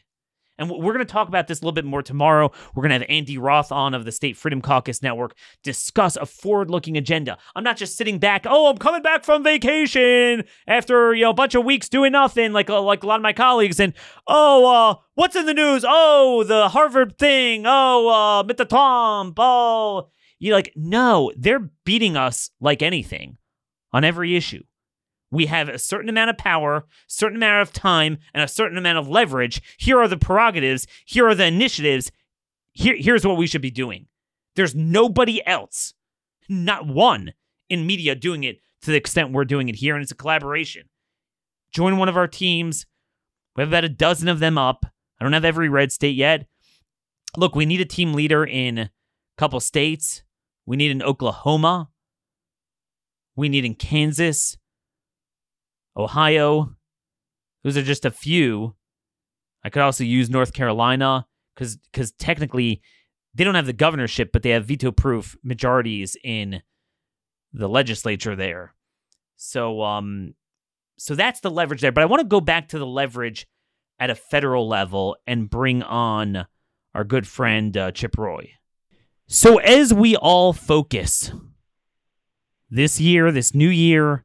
[0.59, 2.51] and we're going to talk about this a little bit more tomorrow.
[2.75, 6.27] We're going to have Andy Roth on of the State Freedom Caucus Network discuss a
[6.27, 7.39] forward-looking agenda.
[7.55, 11.35] I'm not just sitting back, "Oh, I'm coming back from vacation after, you know, a
[11.35, 13.95] bunch of weeks doing nothing like uh, like a lot of my colleagues and
[14.27, 15.85] oh, uh, what's in the news?
[15.87, 17.65] Oh, the Harvard thing.
[17.67, 19.35] Oh, uh, mit the Tom.
[19.37, 23.39] Oh, you like no, they're beating us like anything
[23.93, 24.63] on every issue
[25.35, 28.99] we have a certain amount of power, certain amount of time, and a certain amount
[28.99, 29.61] of leverage.
[29.79, 30.87] Here are the prerogatives.
[31.05, 32.13] Here are the initiatives.
[32.73, 34.07] Here, here's what we should be doing.
[34.55, 35.95] There's nobody else,
[36.49, 37.33] not one,
[37.69, 40.89] in media doing it to the extent we're doing it here, and it's a collaboration.
[41.73, 42.87] Join one of our teams.
[43.57, 44.87] We have about a dozen of them up.
[45.21, 46.47] I don't have every red state yet.
[47.37, 48.91] Look, we need a team leader in a
[49.37, 50.23] couple states.
[50.65, 51.89] We need in Oklahoma.
[53.35, 54.57] We need in Kansas.
[55.97, 56.75] Ohio.
[57.63, 58.75] Those are just a few.
[59.65, 62.83] I could also use North Carolina because because technically
[63.35, 66.63] they don't have the governorship, but they have veto proof majorities in
[67.53, 68.75] the legislature there.
[69.37, 70.35] So um
[70.97, 71.93] so that's the leverage there.
[71.93, 73.47] But I want to go back to the leverage
[73.99, 76.47] at a federal level and bring on
[76.95, 78.53] our good friend uh, Chip Roy.
[79.27, 81.33] So as we all focus
[82.71, 84.25] this year, this new year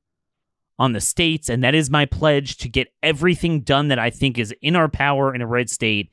[0.80, 4.40] on the states, and that is my pledge to get everything done that I think
[4.40, 6.10] is in our power in a red state.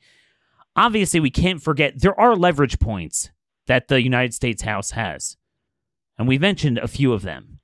[0.75, 3.31] Obviously, we can't forget there are leverage points
[3.65, 5.37] that the United States House has.
[6.19, 7.59] And we mentioned a few of them.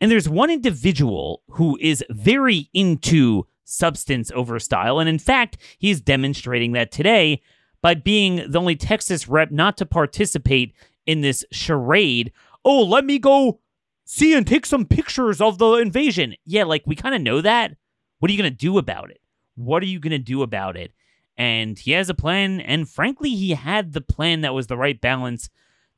[0.00, 4.98] And there's one individual who is very into substance over style.
[4.98, 7.42] And in fact, he's demonstrating that today
[7.80, 10.74] by being the only Texas rep not to participate
[11.06, 12.32] in this charade.
[12.64, 13.60] Oh, let me go
[14.12, 16.34] see and take some pictures of the invasion.
[16.44, 17.74] Yeah, like we kind of know that.
[18.18, 19.20] What are you going to do about it?
[19.54, 20.92] What are you going to do about it?
[21.38, 22.60] And he has a plan.
[22.60, 25.48] And frankly, he had the plan that was the right balance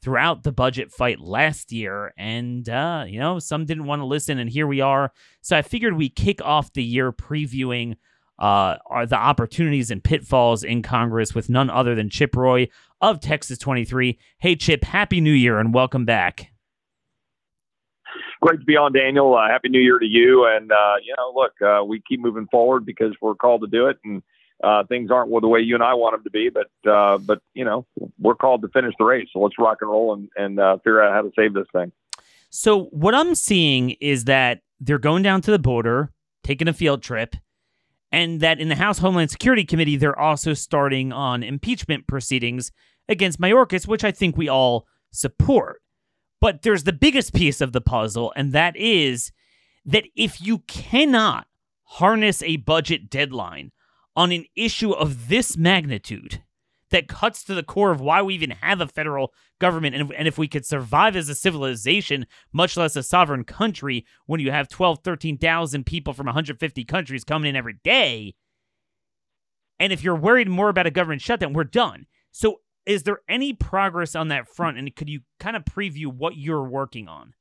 [0.01, 2.15] throughout the budget fight last year.
[2.17, 5.13] And, uh, you know, some didn't want to listen, and here we are.
[5.41, 7.97] So I figured we kick off the year previewing
[8.39, 12.69] uh, are the opportunities and pitfalls in Congress with none other than Chip Roy
[13.01, 14.19] of Texas 23.
[14.39, 16.54] Hey, Chip, Happy New Year and welcome back.
[18.45, 19.35] Great to be on, Daniel.
[19.35, 20.45] Uh, Happy New Year to you.
[20.45, 23.87] And, uh, you know, look, uh, we keep moving forward because we're called to do
[23.87, 23.97] it.
[24.05, 24.23] And,
[24.63, 27.41] uh, things aren't the way you and I want them to be, but uh, but
[27.55, 27.87] you know
[28.21, 31.03] we're called to finish the race, so let's rock and roll and and uh, figure
[31.03, 31.91] out how to save this thing.
[32.51, 36.13] So what I'm seeing is that they're going down to the border,
[36.45, 37.35] taking a field trip,
[38.13, 42.71] and that in the House Homeland Security Committee they're also starting on impeachment proceedings
[43.09, 45.83] against Mayorkas, which I think we all support.
[46.45, 49.33] But there's the biggest piece of the puzzle, and that is
[49.87, 51.47] that if you cannot
[51.85, 53.73] harness a budget deadline
[54.15, 56.43] on an issue of this magnitude
[56.91, 60.29] that cuts to the core of why we even have a federal government and, and
[60.29, 64.69] if we could survive as a civilization much less a sovereign country when you have
[64.69, 68.35] 12 13,000 people from 150 countries coming in every day
[69.81, 72.05] and if you're worried more about a government shutdown we're done.
[72.33, 76.37] So is there any progress on that front and could you kind of preview what
[76.37, 77.35] you're working on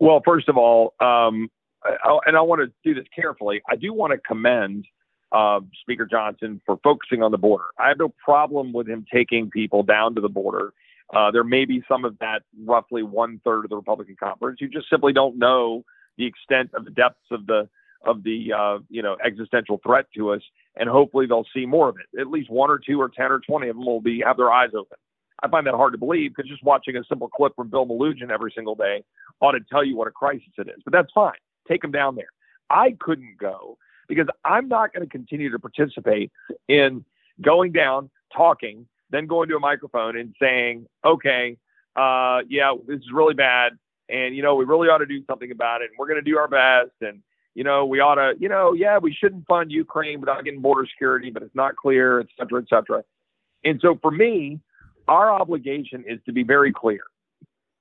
[0.00, 1.48] well first of all um,
[1.84, 3.62] I, and I want to do this carefully.
[3.68, 4.86] I do want to commend
[5.32, 7.64] uh, Speaker Johnson for focusing on the border.
[7.78, 10.72] I have no problem with him taking people down to the border.
[11.14, 14.60] Uh, there may be some of that, roughly one third of the Republican conference.
[14.60, 15.84] You just simply don't know
[16.16, 17.68] the extent of the depths of the
[18.06, 20.42] of the uh, you know existential threat to us,
[20.76, 22.20] and hopefully they'll see more of it.
[22.20, 24.52] At least one or two or ten or twenty of them will be have their
[24.52, 24.98] eyes open.
[25.42, 28.30] I find that hard to believe because just watching a simple clip from Bill Melugin
[28.30, 29.04] every single day
[29.40, 30.82] ought to tell you what a crisis it is.
[30.84, 31.34] But that's fine
[31.68, 32.28] take them down there.
[32.70, 36.30] I couldn't go because I'm not going to continue to participate
[36.68, 37.04] in
[37.40, 41.56] going down, talking, then going to a microphone and saying, okay,
[41.96, 43.72] uh, yeah, this is really bad.
[44.08, 45.90] And, you know, we really ought to do something about it.
[45.90, 46.92] And we're going to do our best.
[47.00, 47.22] And,
[47.54, 50.86] you know, we ought to, you know, yeah, we shouldn't fund Ukraine without getting border
[50.90, 53.04] security, but it's not clear, et cetera, et cetera.
[53.64, 54.60] And so for me,
[55.08, 57.02] our obligation is to be very clear.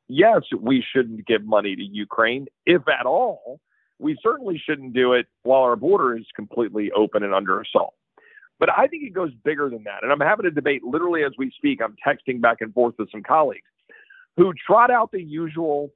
[0.08, 3.60] Yes, we shouldn't give money to Ukraine, if at all,
[4.00, 7.96] we certainly shouldn't do it while our border is completely open and under assault.
[8.60, 10.04] But I think it goes bigger than that.
[10.04, 11.80] And I'm having a debate literally as we speak.
[11.82, 13.64] I'm texting back and forth with some colleagues
[14.38, 15.90] who trot out the usual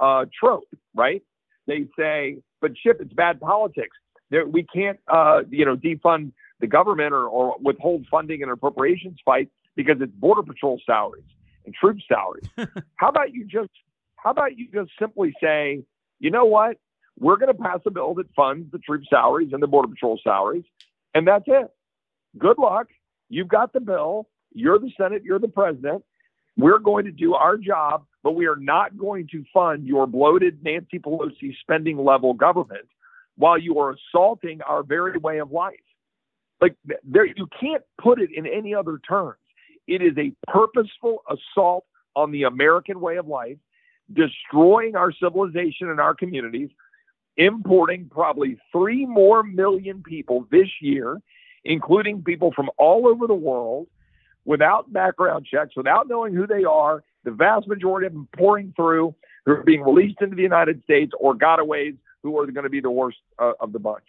[0.00, 1.22] uh, trope, right?
[1.66, 3.96] They say, but Chip, it's bad politics.
[4.30, 9.18] There, we can't, uh, you know, defund the government or, or withhold funding and appropriations
[9.24, 11.24] fight because it's border patrol salaries
[11.64, 12.48] and troop salaries.
[12.96, 13.70] how about you just,
[14.16, 15.84] how about you just simply say,
[16.18, 16.78] you know what?
[17.18, 20.20] We're going to pass a bill that funds the troop salaries and the Border Patrol
[20.22, 20.64] salaries,
[21.14, 21.70] and that's it.
[22.38, 22.88] Good luck.
[23.28, 24.28] You've got the bill.
[24.52, 25.22] You're the Senate.
[25.24, 26.04] You're the president.
[26.56, 30.62] We're going to do our job, but we are not going to fund your bloated
[30.64, 32.86] Nancy Pelosi spending level government
[33.36, 35.74] while you are assaulting our very way of life.
[36.60, 39.38] Like there, you can't put it in any other terms.
[39.86, 43.58] It is a purposeful assault on the American way of life,
[44.12, 46.70] destroying our civilization and our communities,
[47.36, 51.20] importing probably three more million people this year,
[51.64, 53.86] including people from all over the world,
[54.46, 57.04] without background checks, without knowing who they are.
[57.24, 61.12] The vast majority of them pouring through, who are being released into the United States
[61.18, 64.04] or gotaways, who are going to be the worst uh, of the bunch.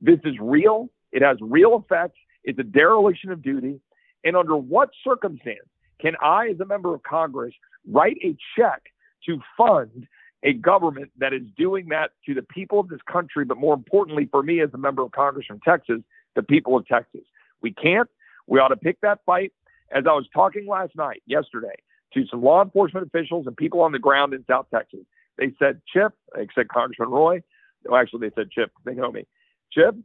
[0.00, 0.88] This is real.
[1.12, 2.18] It has real effects.
[2.42, 3.80] It's a dereliction of duty.
[4.24, 5.68] And under what circumstance
[6.00, 7.54] can I, as a member of Congress,
[7.88, 8.82] write a check
[9.26, 10.06] to fund
[10.42, 14.28] a government that is doing that to the people of this country, but more importantly,
[14.30, 16.00] for me as a member of Congress from Texas,
[16.34, 17.22] the people of Texas.
[17.62, 18.08] We can't.
[18.46, 19.52] We ought to pick that fight.
[19.90, 21.74] As I was talking last night, yesterday,
[22.14, 25.00] to some law enforcement officials and people on the ground in South Texas,
[25.38, 27.42] they said, Chip, they said Congressman Roy,
[27.84, 29.26] well, actually, they said Chip, they know me.
[29.72, 29.96] Chip,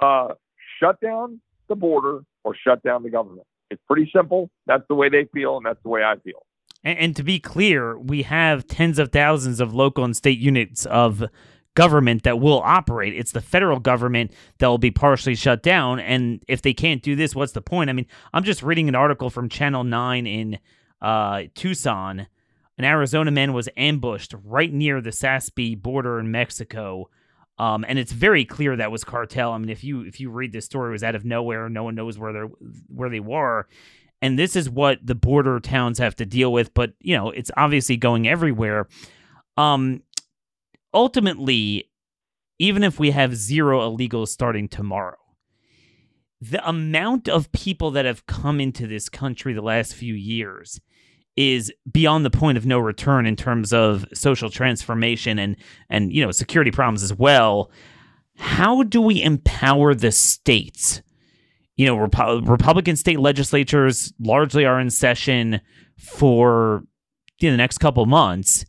[0.00, 0.28] uh,
[0.80, 3.46] shut down the border or shut down the government.
[3.70, 4.50] It's pretty simple.
[4.66, 6.46] That's the way they feel, and that's the way I feel.
[6.84, 10.86] And, and to be clear, we have tens of thousands of local and state units
[10.86, 11.24] of
[11.74, 13.14] government that will operate.
[13.14, 16.00] It's the federal government that will be partially shut down.
[16.00, 17.90] And if they can't do this, what's the point?
[17.90, 20.58] I mean, I'm just reading an article from Channel 9 in
[21.00, 22.26] uh, Tucson.
[22.78, 27.08] An Arizona man was ambushed right near the Sasabe border in Mexico.
[27.58, 29.52] Um, and it's very clear that was cartel.
[29.52, 31.68] I mean, if you if you read this story, it was out of nowhere.
[31.68, 32.40] No one knows where they
[32.88, 33.68] where they were,
[34.22, 36.72] and this is what the border towns have to deal with.
[36.72, 38.88] But you know, it's obviously going everywhere.
[39.58, 40.02] Um,
[40.94, 41.90] ultimately,
[42.58, 45.16] even if we have zero illegals starting tomorrow,
[46.40, 50.80] the amount of people that have come into this country the last few years
[51.36, 55.56] is beyond the point of no return in terms of social transformation and
[55.88, 57.70] and you know security problems as well.
[58.36, 61.00] How do we empower the states?
[61.76, 65.60] You know Rep- republican state legislatures largely are in session
[65.96, 66.82] for
[67.38, 68.64] you know, the next couple months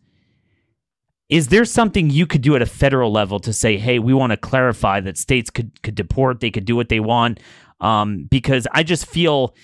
[1.33, 4.29] is there something you could do at a federal level to say, hey, we want
[4.29, 7.39] to clarify that states could could deport, they could do what they want?
[7.81, 9.55] Um, because I just feel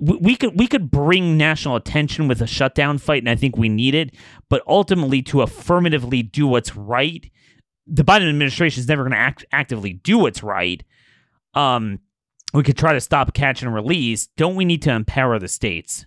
[0.00, 3.68] we, could we could bring national attention with a shutdown fight, and I think we
[3.68, 4.16] need it.
[4.48, 7.30] But ultimately, to affirmatively do what's right,
[7.86, 10.82] the Biden administration is never going to act, actively do what's right.
[11.54, 12.00] Um,
[12.52, 14.26] we could try to stop, catch, and release.
[14.36, 16.06] Don't we need to empower the states?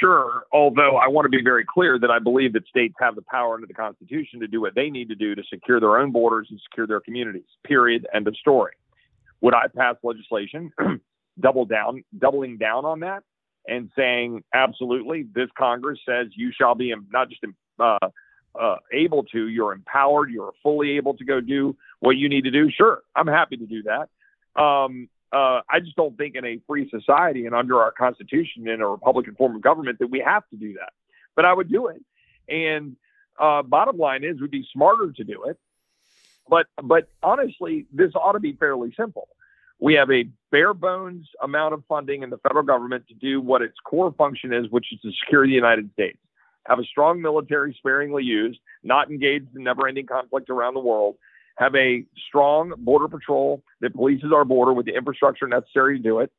[0.00, 0.44] Sure.
[0.50, 3.54] Although I want to be very clear that I believe that states have the power
[3.54, 6.48] under the Constitution to do what they need to do to secure their own borders
[6.50, 7.44] and secure their communities.
[7.66, 8.06] Period.
[8.14, 8.72] End of story.
[9.42, 10.72] Would I pass legislation
[11.40, 13.22] double down, doubling down on that,
[13.66, 17.42] and saying absolutely, this Congress says you shall be not just
[17.78, 17.98] uh,
[18.58, 22.50] uh, able to, you're empowered, you're fully able to go do what you need to
[22.50, 22.70] do.
[22.70, 24.60] Sure, I'm happy to do that.
[24.60, 28.80] Um, uh, I just don't think in a free society and under our Constitution in
[28.80, 30.92] a Republican form of government that we have to do that.
[31.36, 32.02] But I would do it.
[32.48, 32.96] And
[33.38, 35.58] uh, bottom line is, we'd be smarter to do it.
[36.48, 39.28] But but honestly, this ought to be fairly simple.
[39.78, 43.62] We have a bare bones amount of funding in the federal government to do what
[43.62, 46.18] its core function is, which is to secure the United States.
[46.66, 51.16] Have a strong military, sparingly used, not engaged in never-ending conflict around the world,
[51.56, 56.20] have a strong border patrol that polices our border with the infrastructure necessary to do
[56.20, 56.32] it,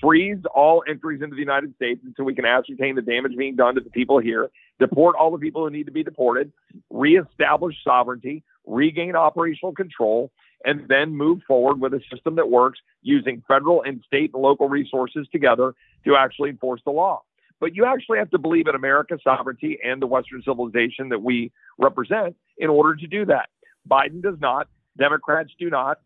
[0.00, 3.74] freeze all entries into the United States until we can ascertain the damage being done
[3.74, 6.52] to the people here, deport all the people who need to be deported,
[6.90, 10.30] reestablish sovereignty, regain operational control,
[10.64, 14.68] and then move forward with a system that works using federal and state and local
[14.68, 15.74] resources together
[16.04, 17.22] to actually enforce the law.
[17.60, 21.52] But you actually have to believe in America's sovereignty and the Western civilization that we
[21.78, 23.50] represent in order to do that.
[23.88, 24.68] Biden does not.
[24.96, 25.98] Democrats do not.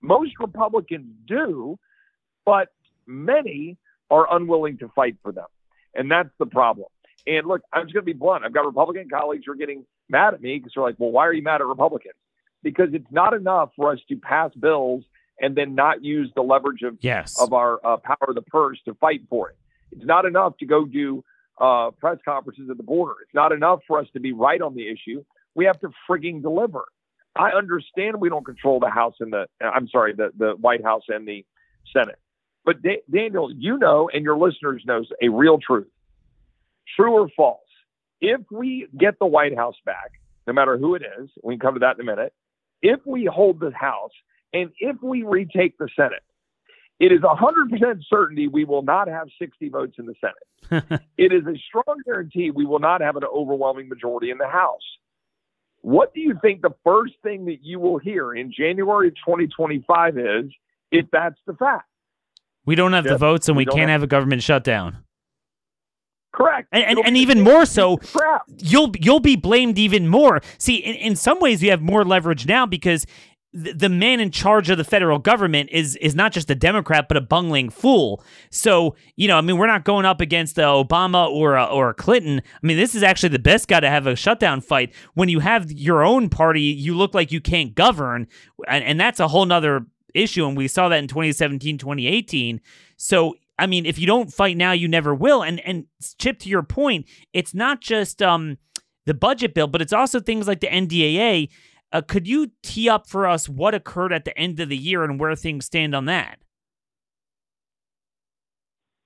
[0.00, 1.78] Most Republicans do,
[2.44, 2.68] but
[3.06, 3.76] many
[4.10, 5.46] are unwilling to fight for them.
[5.94, 6.88] And that's the problem.
[7.26, 8.44] And look, I'm just going to be blunt.
[8.44, 11.26] I've got Republican colleagues who are getting mad at me because they're like, well, why
[11.26, 12.14] are you mad at Republicans?
[12.62, 15.04] Because it's not enough for us to pass bills
[15.40, 17.40] and then not use the leverage of, yes.
[17.40, 19.56] of our uh, power of the purse to fight for it.
[19.92, 21.24] It's not enough to go do
[21.60, 23.14] uh, press conferences at the border.
[23.22, 25.24] It's not enough for us to be right on the issue.
[25.54, 26.84] We have to frigging deliver.
[27.36, 31.04] I understand we don't control the House and the I'm sorry, the, the White House
[31.08, 31.44] and the
[31.92, 32.18] Senate.
[32.64, 35.88] But da- Daniel, you know, and your listeners knows a real truth.
[36.96, 37.60] True or false?
[38.20, 40.12] If we get the White House back,
[40.46, 42.32] no matter who it is, we can come to that in a minute.
[42.82, 44.12] If we hold the House
[44.52, 46.22] and if we retake the Senate,
[46.98, 50.84] it is 100% certainty we will not have 60 votes in the Senate.
[51.16, 54.82] it is a strong guarantee we will not have an overwhelming majority in the House.
[55.82, 60.18] What do you think the first thing that you will hear in January of 2025
[60.18, 60.44] is
[60.90, 61.86] if that's the fact?
[62.66, 64.98] We don't have the votes and we, we can't have, have, a government shutdown.
[66.32, 66.68] Correct.
[66.70, 68.42] And, and, and even more so, crap.
[68.58, 70.40] you'll you'll be blamed even more.
[70.58, 73.04] See, in, in some ways, you have more leverage now because
[73.52, 77.16] the man in charge of the federal government is is not just a Democrat but
[77.16, 78.22] a bungling fool.
[78.50, 81.92] So you know, I mean, we're not going up against uh, Obama or uh, or
[81.92, 82.40] Clinton.
[82.44, 84.92] I mean, this is actually the best guy to have a shutdown fight.
[85.14, 88.28] When you have your own party, you look like you can't govern,
[88.68, 89.84] and, and that's a whole nother
[90.14, 90.46] issue.
[90.46, 92.60] And we saw that in 2017, 2018.
[92.96, 95.42] So I mean, if you don't fight now, you never will.
[95.42, 95.86] And and
[96.18, 98.58] Chip, to your point, it's not just um
[99.06, 101.48] the budget bill, but it's also things like the NDAA
[101.92, 105.04] uh, could you tee up for us what occurred at the end of the year
[105.04, 106.38] and where things stand on that?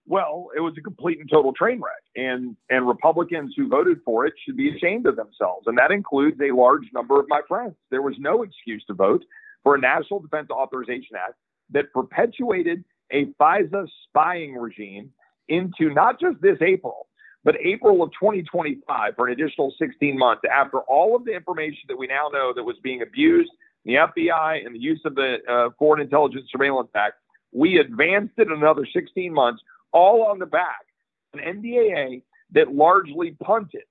[0.07, 4.27] Well, it was a complete and total train wreck, and and Republicans who voted for
[4.27, 7.75] it should be ashamed of themselves, and that includes a large number of my friends.
[7.91, 9.25] There was no excuse to vote
[9.63, 11.37] for a National Defense Authorization Act
[11.71, 15.11] that perpetuated a FISA spying regime
[15.49, 17.07] into not just this April,
[17.45, 21.97] but April of 2025 for an additional 16 months after all of the information that
[21.97, 23.51] we now know that was being abused,
[23.85, 27.17] the FBI and the use of the uh, Foreign Intelligence Surveillance Act,
[27.53, 30.87] we advanced it another 16 months, all on the back,
[31.35, 32.23] an NDAA
[32.53, 33.85] that largely punted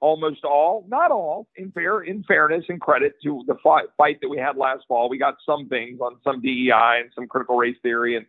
[0.00, 4.28] almost all, not all, in fair in fairness and credit to the fight, fight that
[4.28, 5.08] we had last fall.
[5.10, 8.24] We got some things on some DEI and some critical race theory and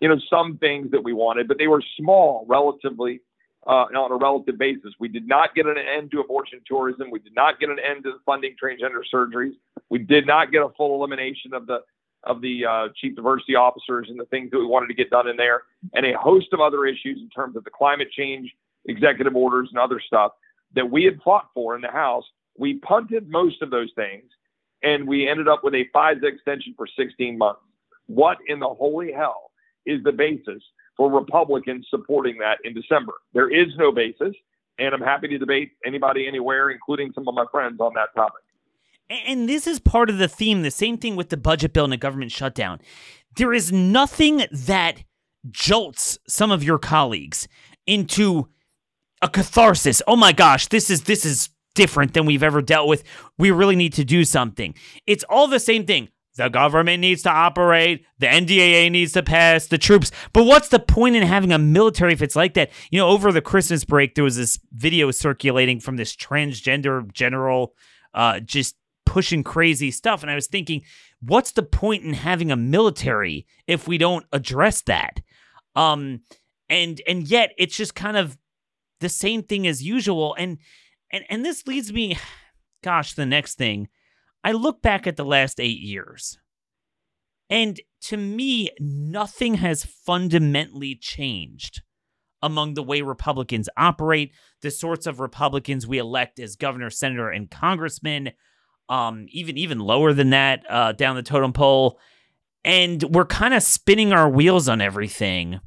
[0.00, 3.20] you know some things that we wanted, but they were small relatively
[3.66, 4.92] uh, on a relative basis.
[4.98, 7.10] We did not get an end to abortion tourism.
[7.10, 9.52] We did not get an end to funding transgender surgeries.
[9.88, 11.80] We did not get a full elimination of the
[12.24, 15.26] of the uh, chief diversity officers and the things that we wanted to get done
[15.26, 18.52] in there, and a host of other issues in terms of the climate change
[18.86, 20.32] executive orders and other stuff
[20.74, 22.24] that we had fought for in the House.
[22.56, 24.24] We punted most of those things,
[24.82, 27.60] and we ended up with a FISA extension for 16 months.
[28.06, 29.50] What in the holy hell
[29.86, 30.62] is the basis
[30.96, 33.14] for Republicans supporting that in December.
[33.32, 34.34] There is no basis,
[34.78, 38.42] and I'm happy to debate anybody anywhere, including some of my friends, on that topic.
[39.26, 41.92] And this is part of the theme, the same thing with the budget bill and
[41.92, 42.80] the government shutdown.
[43.36, 45.02] There is nothing that
[45.50, 47.48] jolts some of your colleagues
[47.86, 48.48] into
[49.20, 50.02] a catharsis.
[50.06, 53.04] Oh my gosh, this is this is different than we've ever dealt with.
[53.38, 54.74] We really need to do something.
[55.06, 56.08] It's all the same thing.
[56.36, 58.06] The government needs to operate.
[58.18, 59.66] The NDAA needs to pass.
[59.66, 60.10] The troops.
[60.32, 62.70] But what's the point in having a military if it's like that?
[62.90, 67.74] You know, over the Christmas break, there was this video circulating from this transgender general,
[68.14, 70.22] uh, just pushing crazy stuff.
[70.22, 70.82] And I was thinking,
[71.20, 75.20] what's the point in having a military if we don't address that?
[75.76, 76.22] Um,
[76.70, 78.38] and and yet it's just kind of
[79.00, 80.34] the same thing as usual.
[80.38, 80.56] And
[81.10, 82.16] and and this leads me,
[82.82, 83.88] gosh, the next thing
[84.44, 86.38] I look back at the last eight years,
[87.48, 91.82] and to me, nothing has fundamentally changed
[92.42, 97.50] among the way Republicans operate, the sorts of Republicans we elect as governor, senator, and
[97.50, 98.32] congressman,
[98.88, 101.98] um, even even lower than that uh, down the totem pole,
[102.64, 105.60] and we're kind of spinning our wheels on everything.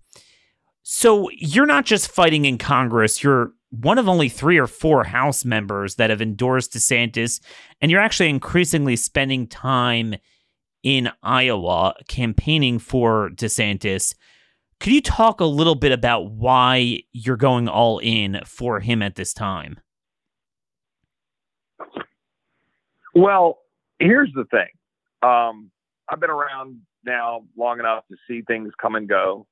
[0.83, 5.43] So you're not just fighting in Congress; you're one of only three or four House
[5.43, 7.41] members that have endorsed DeSantis,
[7.81, 10.15] and you're actually increasingly spending time
[10.83, 14.13] in Iowa campaigning for DeSantis.
[14.79, 19.15] Could you talk a little bit about why you're going all in for him at
[19.15, 19.79] this time?
[23.13, 23.59] Well,
[23.99, 24.67] here's the thing.
[25.23, 25.71] Um,
[26.09, 29.47] I've been around now long enough to see things come and go,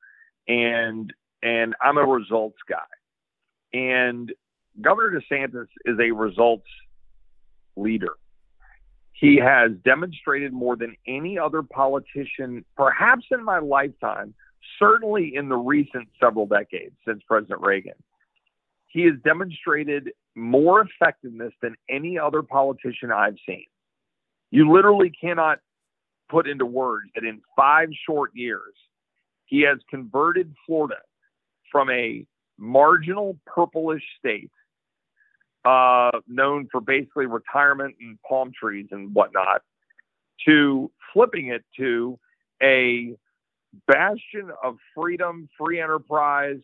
[0.47, 1.11] and
[1.41, 2.77] and I'm a results guy.
[3.73, 4.31] And
[4.81, 6.67] Governor DeSantis is a results
[7.75, 8.13] leader.
[9.13, 14.33] He has demonstrated more than any other politician, perhaps in my lifetime,
[14.79, 17.93] certainly in the recent several decades since President Reagan.
[18.87, 23.65] He has demonstrated more effectiveness than any other politician I've seen.
[24.51, 25.59] You literally cannot
[26.29, 28.73] put into words that in five short years,
[29.45, 30.99] he has converted Florida
[31.71, 32.25] from a
[32.57, 34.51] marginal purplish state,
[35.65, 39.61] uh, known for basically retirement and palm trees and whatnot,
[40.45, 42.19] to flipping it to
[42.61, 43.15] a
[43.87, 46.59] bastion of freedom, free enterprise,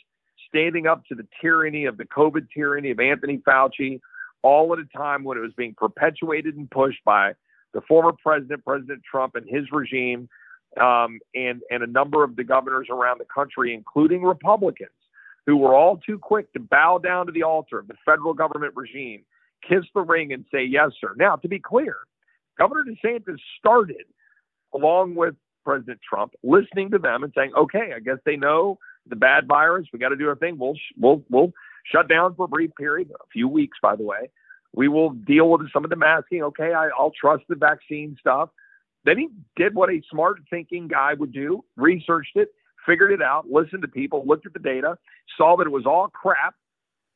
[0.48, 4.00] standing up to the tyranny of the COVID tyranny of Anthony Fauci,
[4.42, 7.34] all at a time when it was being perpetuated and pushed by
[7.74, 10.28] the former president, President Trump, and his regime,
[10.80, 14.90] um, and and a number of the governors around the country, including Republicans,
[15.50, 18.72] who were all too quick to bow down to the altar of the federal government
[18.76, 19.24] regime,
[19.68, 21.16] kiss the ring, and say, yes, sir.
[21.18, 21.98] Now, to be clear,
[22.60, 24.04] Governor DeSantis started
[24.76, 25.34] along with
[25.66, 28.78] President Trump, listening to them and saying, okay, I guess they know
[29.08, 29.88] the bad virus.
[29.92, 30.60] We got to do our thing.
[30.60, 31.52] We'll, we'll, we'll
[31.92, 34.30] shut down for a brief period, a few weeks, by the way.
[34.76, 36.44] We will deal with some of the masking.
[36.44, 38.50] Okay, I, I'll trust the vaccine stuff.
[39.04, 42.50] Then he did what a smart thinking guy would do, researched it,
[42.86, 44.98] figured it out, listened to people, looked at the data,
[45.38, 46.56] saw that it was all crap,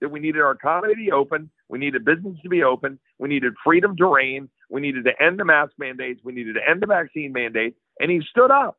[0.02, 3.30] that we needed our economy to be open, we needed business to be open, we
[3.30, 6.82] needed freedom to reign, we needed to end the mask mandates, we needed to end
[6.82, 8.78] the vaccine mandates, and he stood up.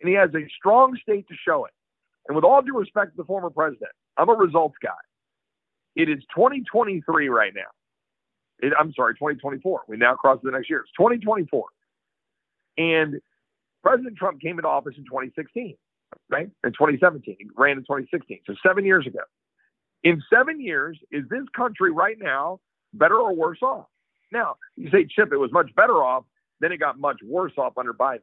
[0.00, 1.72] And he has a strong state to show it.
[2.26, 4.90] And with all due respect to the former president, I'm a results guy.
[5.96, 7.70] It is 2023 right now.
[8.60, 9.82] It, I'm sorry, 2024.
[9.88, 10.80] We now cross the next year.
[10.80, 11.64] It's 2024.
[12.78, 13.20] And
[13.82, 15.76] President Trump came into office in 2016.
[16.30, 16.50] Right?
[16.64, 19.20] In 2017, he ran in 2016, so seven years ago.
[20.04, 22.60] In seven years, is this country right now
[22.94, 23.86] better or worse off?
[24.30, 26.24] Now, you say, Chip, it was much better off,
[26.60, 28.20] then it got much worse off under Biden.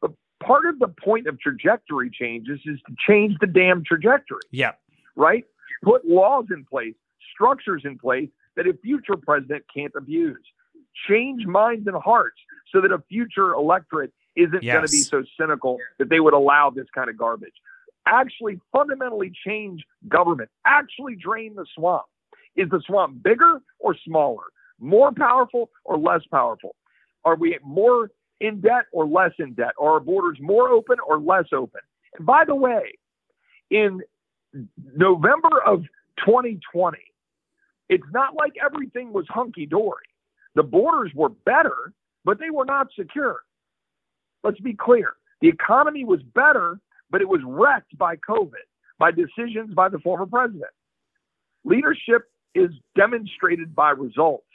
[0.00, 4.40] But part of the point of trajectory changes is to change the damn trajectory.
[4.50, 4.72] Yeah.
[5.16, 5.44] Right?
[5.82, 6.94] Put laws in place,
[7.34, 10.42] structures in place that a future president can't abuse.
[11.08, 12.38] Change minds and hearts
[12.72, 14.74] so that a future electorate isn't Yes.
[14.74, 17.54] going to be so cynical that they would allow this kind of garbage.
[18.06, 20.50] Actually, fundamentally change government.
[20.64, 22.06] Actually, drain the swamp.
[22.56, 24.44] Is the swamp bigger or smaller?
[24.78, 26.74] More powerful or less powerful?
[27.24, 28.10] Are we more
[28.40, 29.72] in debt or less in debt?
[29.78, 31.80] Are our borders more open or less open?
[32.16, 32.98] And by the way,
[33.70, 34.02] in
[34.96, 35.84] November of
[36.18, 36.98] 2020,
[37.88, 40.06] it's not like everything was hunky dory.
[40.54, 41.92] The borders were better,
[42.24, 43.40] but they were not secure.
[44.44, 45.14] Let's be clear.
[45.40, 46.78] The economy was better,
[47.10, 48.64] but it was wrecked by COVID,
[48.98, 50.70] by decisions by the former president.
[51.64, 54.46] Leadership is demonstrated by results.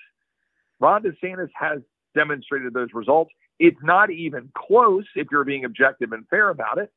[0.79, 1.79] Ron DeSantis has
[2.15, 3.31] demonstrated those results.
[3.59, 6.91] It's not even close if you're being objective and fair about it.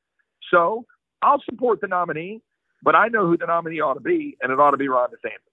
[0.50, 0.84] So
[1.22, 2.42] I'll support the nominee,
[2.82, 5.08] but I know who the nominee ought to be, and it ought to be Ron
[5.10, 5.49] DeSantis.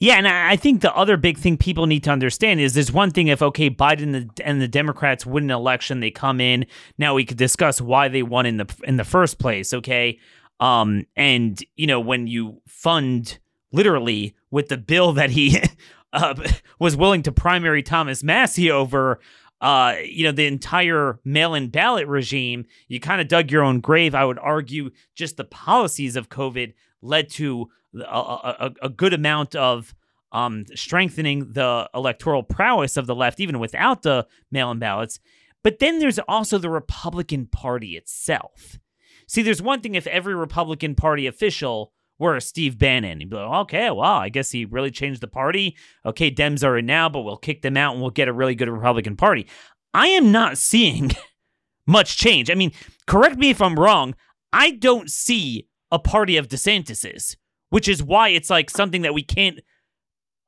[0.00, 3.10] Yeah, and I think the other big thing people need to understand is there's one
[3.10, 6.66] thing if okay Biden and the- and the Democrats win an election, they come in.
[6.98, 9.74] Now we could discuss why they won in the in the first place.
[9.74, 10.18] Okay,
[10.60, 13.38] um, and you know when you fund
[13.72, 15.58] literally with the bill that he
[16.12, 16.34] uh,
[16.78, 19.20] was willing to primary Thomas Massie over.
[19.60, 24.14] Uh, you know, the entire mail-in ballot regime, you kind of dug your own grave.
[24.14, 29.54] I would argue just the policies of COVID led to a, a, a- good amount
[29.54, 29.94] of
[30.32, 35.20] um, strengthening the electoral prowess of the left, even without the mail in ballots.
[35.62, 38.78] But then there's also the Republican Party itself.
[39.26, 43.20] See, there's one thing if every Republican Party official were a Steve Bannon.
[43.20, 45.76] You'd be like, okay, well, I guess he really changed the party.
[46.04, 48.54] Okay, Dems are in now, but we'll kick them out and we'll get a really
[48.54, 49.46] good Republican Party.
[49.94, 51.12] I am not seeing
[51.86, 52.50] much change.
[52.50, 52.72] I mean,
[53.06, 54.14] correct me if I'm wrong.
[54.52, 57.36] I don't see a party of DeSantis's,
[57.70, 59.60] which is why it's like something that we can't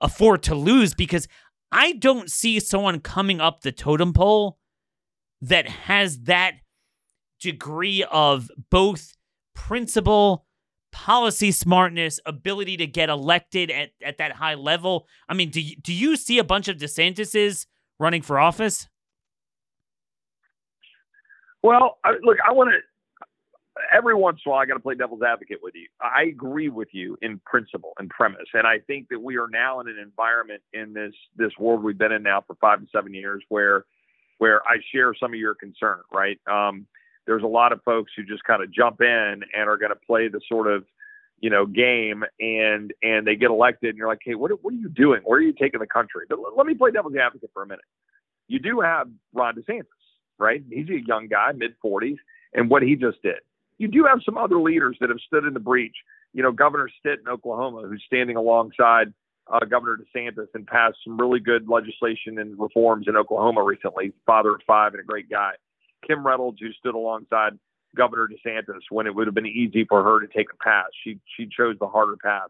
[0.00, 1.28] afford to lose because
[1.72, 4.58] I don't see someone coming up the totem pole
[5.42, 6.54] that has that
[7.40, 9.14] degree of both
[9.54, 10.46] principle,
[10.92, 15.06] policy smartness, ability to get elected at, at that high level.
[15.28, 17.66] I mean, do you, do you see a bunch of DeSantis's
[17.98, 18.88] running for office?
[21.62, 22.78] Well, I, look, I want to.
[23.92, 25.86] Every once in a while, I got to play devil's advocate with you.
[26.00, 29.80] I agree with you in principle and premise, and I think that we are now
[29.80, 33.14] in an environment in this this world we've been in now for five to seven
[33.14, 33.84] years where
[34.38, 36.00] where I share some of your concern.
[36.12, 36.38] Right?
[36.50, 36.86] Um,
[37.26, 40.06] there's a lot of folks who just kind of jump in and are going to
[40.06, 40.84] play the sort of
[41.40, 44.76] you know game and and they get elected and you're like hey what, what are
[44.76, 47.62] you doing where are you taking the country but let, me play devil's advocate for
[47.62, 47.84] a minute
[48.46, 49.84] you do have ron desantis
[50.38, 52.18] right he's a young guy mid 40s
[52.52, 53.38] and what he just did
[53.80, 55.96] you do have some other leaders that have stood in the breach
[56.32, 59.12] you know governor stitt in oklahoma who's standing alongside
[59.52, 64.54] uh, governor desantis and passed some really good legislation and reforms in oklahoma recently father
[64.54, 65.52] of five and a great guy
[66.06, 67.58] kim reynolds who stood alongside
[67.96, 70.86] Governor DeSantis when it would have been easy for her to take a path.
[71.04, 72.48] She she chose the harder path.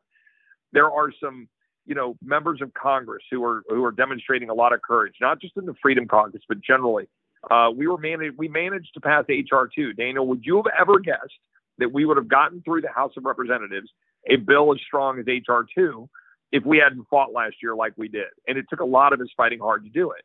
[0.72, 1.48] There are some,
[1.86, 5.40] you know, members of Congress who are who are demonstrating a lot of courage, not
[5.40, 7.08] just in the Freedom Caucus, but generally.
[7.48, 9.92] Uh, we were managed we managed to pass HR two.
[9.92, 11.38] Daniel, would you have ever guessed
[11.78, 13.88] that we would have gotten through the House of Representatives
[14.28, 16.08] a bill as strong as HR two
[16.52, 18.28] if we hadn't fought last year like we did?
[18.46, 20.22] And it took a lot of us fighting hard to do it.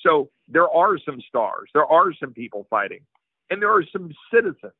[0.00, 1.70] So there are some stars.
[1.72, 3.00] There are some people fighting.
[3.50, 4.72] And there are some citizens.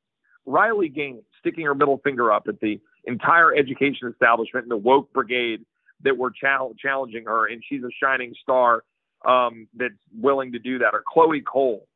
[0.45, 5.13] Riley Gaines sticking her middle finger up at the entire education establishment and the woke
[5.13, 5.65] brigade
[6.03, 8.83] that were chal- challenging her, and she's a shining star
[9.25, 10.95] um, that's willing to do that.
[10.95, 11.87] Or Chloe Cole,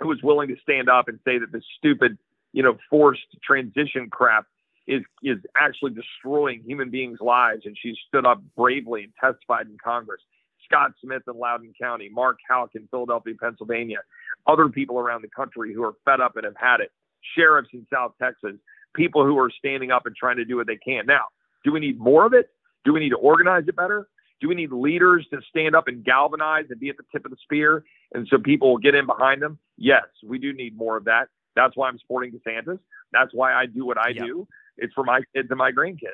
[0.00, 2.18] who was willing to stand up and say that this stupid,
[2.52, 4.46] you know, forced transition crap
[4.86, 9.76] is is actually destroying human beings' lives, and she stood up bravely and testified in
[9.82, 10.20] Congress.
[10.64, 13.98] Scott Smith in Loudoun County, Mark Houck in Philadelphia, Pennsylvania,
[14.46, 16.92] other people around the country who are fed up and have had it,
[17.34, 18.52] sheriffs in South Texas,
[18.94, 21.06] people who are standing up and trying to do what they can.
[21.06, 21.24] Now,
[21.64, 22.50] do we need more of it?
[22.84, 24.08] Do we need to organize it better?
[24.40, 27.30] Do we need leaders to stand up and galvanize and be at the tip of
[27.30, 29.58] the spear and so people will get in behind them?
[29.76, 31.28] Yes, we do need more of that.
[31.56, 32.78] That's why I'm supporting DeSantis.
[33.12, 34.26] That's why I do what I Yep.
[34.26, 34.48] do.
[34.76, 36.12] It's for my kids and my grandkids.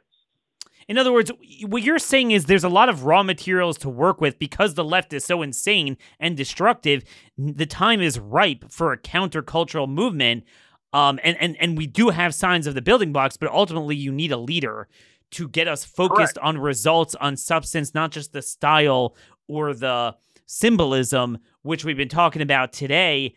[0.88, 1.30] In other words,
[1.66, 4.84] what you're saying is there's a lot of raw materials to work with because the
[4.84, 7.04] left is so insane and destructive.
[7.38, 10.44] The time is ripe for a countercultural movement.
[10.92, 14.12] Um, and, and, and we do have signs of the building blocks, but ultimately you
[14.12, 14.88] need a leader
[15.32, 16.38] to get us focused Correct.
[16.38, 19.16] on results, on substance, not just the style
[19.48, 20.14] or the
[20.46, 23.34] symbolism, which we've been talking about today.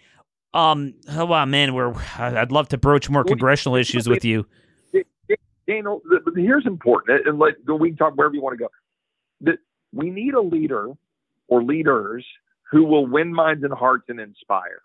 [0.54, 4.46] Um, oh wow, man, we're I'd love to broach more congressional issues with you.
[5.68, 8.70] Daniel, the, the- here's important, and let we can talk wherever you want to go.
[9.42, 9.58] That
[9.94, 10.92] we need a leader
[11.48, 12.26] or leaders
[12.72, 14.82] who will win minds and hearts and inspire.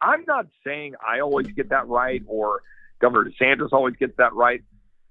[0.00, 2.62] I'm not saying I always get that right or
[3.00, 4.62] Governor DeSantis always gets that right,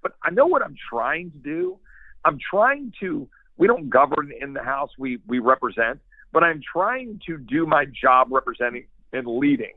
[0.02, 1.80] but I know what I'm trying to do.
[2.26, 3.28] I'm trying to.
[3.58, 6.00] We don't govern in the House we we represent,
[6.32, 9.74] but I'm trying to do my job representing and leading.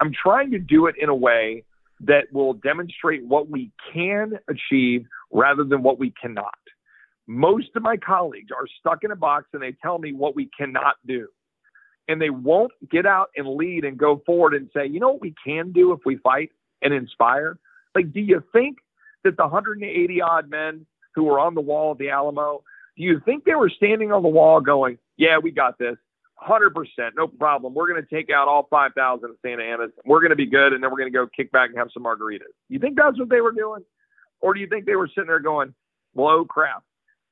[0.00, 1.64] I'm trying to do it in a way
[2.00, 6.54] that will demonstrate what we can achieve rather than what we cannot.
[7.26, 10.48] Most of my colleagues are stuck in a box and they tell me what we
[10.58, 11.28] cannot do.
[12.08, 15.20] And they won't get out and lead and go forward and say, you know what
[15.20, 16.50] we can do if we fight
[16.82, 17.58] and inspire?
[17.94, 18.78] Like, do you think
[19.24, 22.62] that the 180 odd men who were on the wall at the Alamo,
[22.96, 25.96] do you think they were standing on the wall going, yeah, we got this?
[26.46, 26.70] 100%,
[27.16, 27.74] no problem.
[27.74, 29.90] We're going to take out all 5,000 of Santa Anna's.
[30.06, 31.90] We're going to be good, and then we're going to go kick back and have
[31.92, 32.54] some margaritas.
[32.68, 33.84] You think that's what they were doing?
[34.40, 35.74] Or do you think they were sitting there going,
[36.14, 36.82] well, oh crap,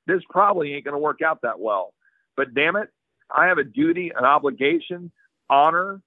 [0.07, 1.95] this probably ain't going to work out that well.
[2.37, 2.91] But damn it,
[3.35, 5.11] I have a duty, an obligation,
[5.51, 6.01] honor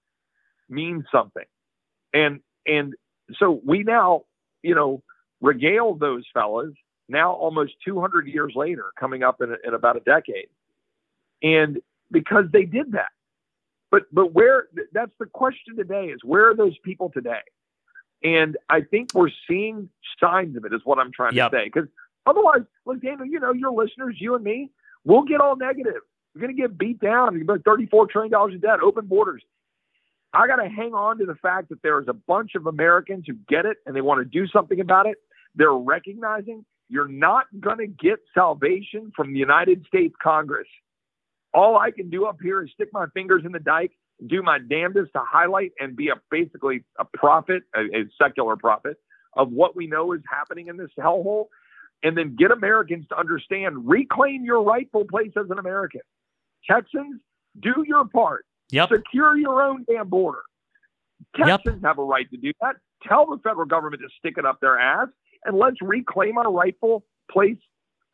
[0.69, 1.45] means something.
[2.13, 2.93] And and
[3.37, 4.23] so we now,
[4.61, 5.03] you know,
[5.41, 6.73] regale those fellas
[7.09, 10.47] now almost 200 years later, coming up in, in about a decade.
[11.43, 11.79] And
[12.11, 13.09] because they did that.
[13.89, 17.41] But but where that's the question today is where are those people today?
[18.23, 19.89] And I think we're seeing
[20.19, 21.51] signs of it is what I'm trying Yep.
[21.51, 21.65] to say.
[21.65, 21.89] Because
[22.25, 24.69] otherwise, look, Daniel, you know, your listeners, you and me,
[25.03, 26.01] we'll get all negative.
[26.33, 27.33] We're gonna get beat down.
[27.33, 29.43] You're about 34 trillion dollars in debt, open borders.
[30.33, 33.33] I gotta hang on to the fact that there is a bunch of Americans who
[33.49, 35.17] get it and they want to do something about it.
[35.55, 40.67] They're recognizing you're not gonna get salvation from the United States Congress.
[41.53, 43.91] All I can do up here is stick my fingers in the dike,
[44.27, 48.97] do my damnedest to highlight and be a basically a prophet, a, a secular prophet
[49.33, 51.45] of what we know is happening in this hellhole,
[52.03, 56.01] and then get Americans to understand, reclaim your rightful place as an American.
[56.69, 57.19] Texans,
[57.61, 58.45] do your part.
[58.71, 58.89] Yep.
[58.89, 60.41] Secure your own damn border.
[61.37, 61.47] Yep.
[61.47, 62.75] Texans have a right to do that.
[63.07, 65.07] Tell the federal government to stick it up their ass,
[65.45, 67.57] and let's reclaim our rightful place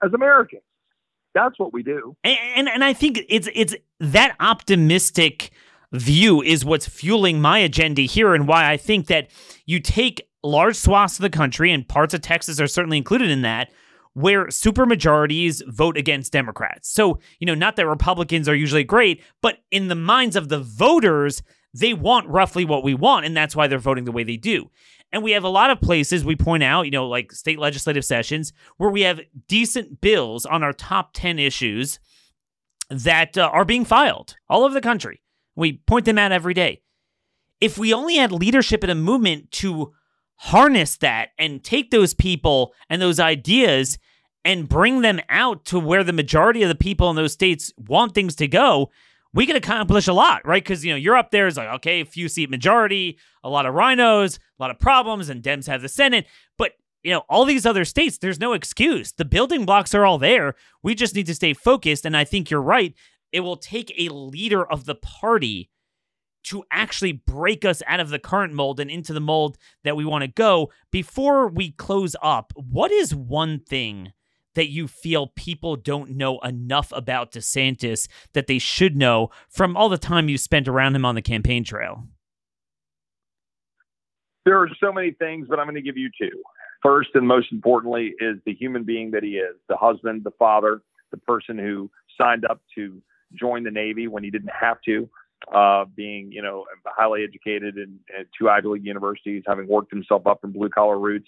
[0.04, 0.64] as Americans.
[1.34, 2.16] That's what we do.
[2.24, 5.52] And, and and I think it's it's that optimistic
[5.94, 9.30] view is what's fueling my agenda here and why I think that
[9.66, 13.42] you take large swaths of the country and parts of Texas are certainly included in
[13.44, 13.72] that
[14.14, 16.90] where supermajorities vote against Democrats.
[16.90, 20.60] So, you know, not that Republicans are usually great, but in the minds of the
[20.60, 24.38] voters, they want roughly what we want and that's why they're voting the way they
[24.38, 24.72] do.
[25.12, 28.04] And we have a lot of places we point out, you know, like state legislative
[28.04, 32.00] sessions where we have decent bills on our top 10 issues
[32.90, 35.22] that uh, are being filed all over the country.
[35.56, 36.82] We point them out every day.
[37.60, 39.94] If we only had leadership in a movement to
[40.36, 43.98] harness that and take those people and those ideas
[44.46, 48.14] and bring them out to where the majority of the people in those states want
[48.14, 48.92] things to go,
[49.34, 50.64] we can accomplish a lot, right?
[50.64, 53.74] Because you know you're up there is like okay, few seat majority, a lot of
[53.74, 56.26] rhinos, a lot of problems, and Dems have the Senate.
[56.58, 56.74] But
[57.04, 59.12] you know all these other states, there's no excuse.
[59.14, 60.56] The building blocks are all there.
[60.84, 62.06] We just need to stay focused.
[62.06, 62.94] And I think you're right.
[63.32, 65.70] It will take a leader of the party
[66.46, 70.06] to actually break us out of the current mold and into the mold that we
[70.06, 70.72] want to go.
[70.92, 74.14] Before we close up, what is one thing
[74.58, 79.88] that you feel people don't know enough about DeSantis that they should know from all
[79.88, 82.08] the time you spent around him on the campaign trail?
[84.46, 86.42] There are so many things, but I'm going to give you two.
[86.82, 90.82] First and most importantly is the human being that he is, the husband, the father,
[91.12, 93.00] the person who signed up to
[93.40, 95.08] join the Navy when he didn't have to,
[95.54, 100.26] uh, being, you know, highly educated in, at two Ivy League universities, having worked himself
[100.26, 101.28] up from blue collar roots.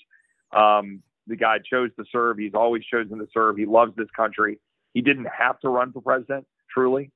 [0.51, 2.38] Um, the guy chose to serve.
[2.38, 3.57] He's always chosen to serve.
[3.57, 4.59] He loves this country.
[4.93, 7.11] He didn't have to run for president, truly.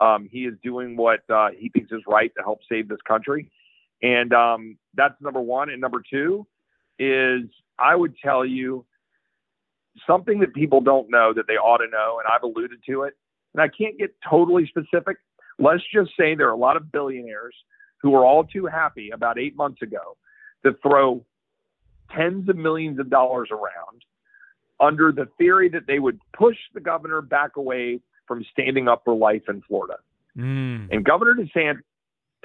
[0.00, 3.50] Um, he is doing what uh, he thinks is right to help save this country.
[4.02, 5.70] And um, that's number one.
[5.70, 6.46] And number two
[6.98, 7.42] is
[7.78, 8.84] I would tell you
[10.06, 12.20] something that people don't know that they ought to know.
[12.20, 13.14] And I've alluded to it.
[13.54, 15.16] And I can't get totally specific.
[15.58, 17.54] Let's just say there are a lot of billionaires
[18.02, 20.18] who are all too happy about eight months ago
[20.64, 21.24] to throw
[22.14, 24.02] tens of millions of dollars around
[24.80, 29.16] under the theory that they would push the governor back away from standing up for
[29.16, 29.98] life in Florida.
[30.36, 30.88] Mm.
[30.90, 31.80] And Governor DeSantis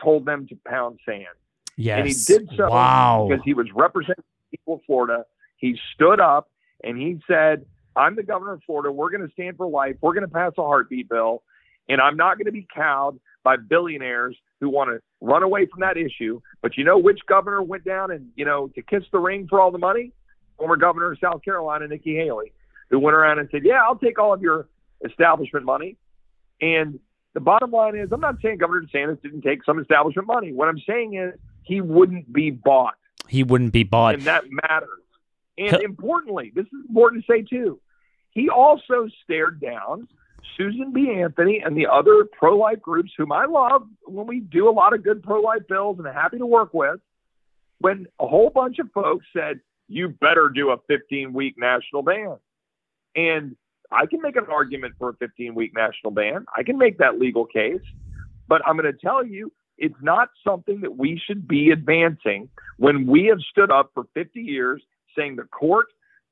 [0.01, 1.25] told them to pound sand.
[1.75, 1.99] Yes.
[1.99, 3.27] And he did so wow.
[3.29, 5.25] because he was representing the people of Florida.
[5.57, 6.49] He stood up
[6.83, 8.91] and he said, I'm the governor of Florida.
[8.91, 9.97] We're going to stand for life.
[10.01, 11.43] We're going to pass a heartbeat bill.
[11.89, 15.81] And I'm not going to be cowed by billionaires who want to run away from
[15.81, 16.41] that issue.
[16.61, 19.59] But you know which governor went down and, you know, to kiss the ring for
[19.59, 20.11] all the money?
[20.57, 22.53] Former governor of South Carolina, Nikki Haley,
[22.89, 24.67] who went around and said, Yeah, I'll take all of your
[25.03, 25.97] establishment money.
[26.61, 26.99] And
[27.33, 30.53] the bottom line is, I'm not saying Governor DeSantis didn't take some establishment money.
[30.53, 32.95] What I'm saying is, he wouldn't be bought.
[33.27, 34.15] He wouldn't be bought.
[34.15, 34.89] And that matters.
[35.57, 37.79] And importantly, this is important to say too,
[38.31, 40.07] he also stared down
[40.57, 41.11] Susan B.
[41.11, 44.93] Anthony and the other pro life groups, whom I love when we do a lot
[44.93, 46.99] of good pro life bills and happy to work with,
[47.79, 52.37] when a whole bunch of folks said, you better do a 15 week national ban.
[53.15, 53.55] And
[53.91, 56.45] I can make an argument for a 15 week national ban.
[56.55, 57.81] I can make that legal case.
[58.47, 63.07] But I'm going to tell you, it's not something that we should be advancing when
[63.07, 64.81] we have stood up for 50 years
[65.17, 65.87] saying the court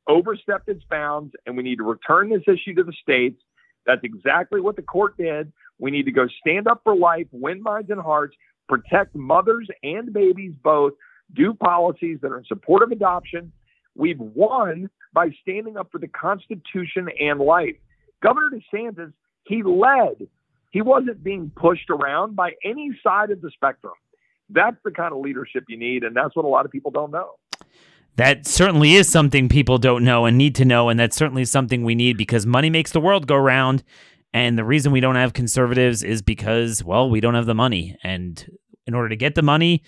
[0.08, 3.42] overstepped its bounds and we need to return this issue to the states.
[3.90, 5.52] That's exactly what the court did.
[5.80, 8.36] We need to go stand up for life, win minds and hearts,
[8.68, 10.94] protect mothers and babies both,
[11.34, 13.52] do policies that are in support of adoption.
[13.96, 17.78] We've won by standing up for the Constitution and life.
[18.22, 19.12] Governor DeSantis,
[19.48, 20.28] he led.
[20.70, 23.96] He wasn't being pushed around by any side of the spectrum.
[24.52, 27.10] That's the kind of leadership you need, and that's what a lot of people don't
[27.10, 27.38] know.
[28.16, 31.84] That certainly is something people don't know and need to know, and that's certainly something
[31.84, 33.84] we need because money makes the world go round.
[34.34, 37.98] And the reason we don't have conservatives is because, well, we don't have the money.
[38.04, 38.46] And
[38.86, 39.84] in order to get the money,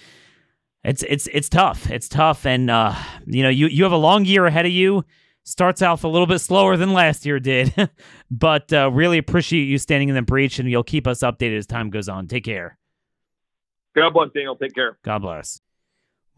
[0.84, 1.90] it's it's it's tough.
[1.90, 2.96] It's tough, and uh,
[3.28, 5.06] you know you you have a long year ahead of you.
[5.44, 7.74] Starts off a little bit slower than last year did,
[8.32, 11.66] but uh, really appreciate you standing in the breach, and you'll keep us updated as
[11.66, 12.28] time goes on.
[12.28, 12.78] Take care.
[13.96, 14.56] God bless, Daniel.
[14.56, 14.98] Take care.
[15.04, 15.61] God bless.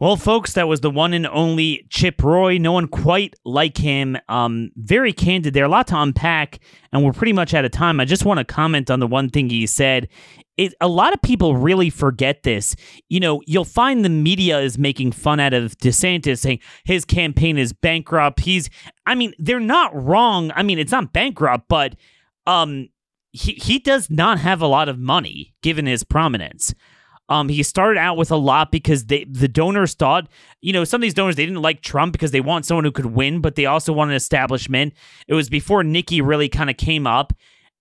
[0.00, 2.58] Well, folks, that was the one and only Chip Roy.
[2.58, 4.16] No one quite like him.
[4.28, 5.64] Um, very candid there.
[5.64, 6.58] A lot to unpack,
[6.92, 8.00] and we're pretty much out of time.
[8.00, 10.08] I just want to comment on the one thing he said.
[10.56, 12.74] It, a lot of people really forget this.
[13.08, 17.56] You know, you'll find the media is making fun out of DeSantis, saying his campaign
[17.56, 18.40] is bankrupt.
[18.40, 18.70] He's,
[19.06, 20.50] I mean, they're not wrong.
[20.56, 21.94] I mean, it's not bankrupt, but
[22.46, 22.88] um,
[23.30, 26.74] he he does not have a lot of money given his prominence.
[27.28, 30.28] Um, he started out with a lot because they the donors thought,
[30.60, 32.92] you know, some of these donors they didn't like Trump because they want someone who
[32.92, 34.92] could win, but they also want an establishment.
[35.26, 37.32] It was before Nikki really kind of came up,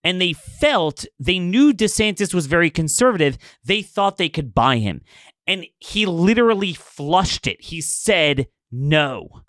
[0.04, 3.38] and they felt they knew DeSantis was very conservative.
[3.64, 5.02] They thought they could buy him,
[5.46, 7.62] and he literally flushed it.
[7.62, 9.42] He said no.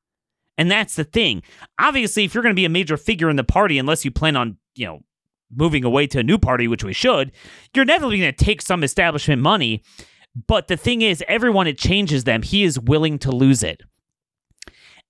[0.57, 1.43] And that's the thing.
[1.81, 4.37] Obviously, if you're going to be a major figure in the party, unless you plan
[4.37, 5.01] on, you know,
[5.55, 7.33] moving away to a new party, which we should,
[7.75, 9.83] you're inevitably going to take some establishment money.
[10.47, 12.43] But the thing is, everyone it changes them.
[12.43, 13.83] He is willing to lose it,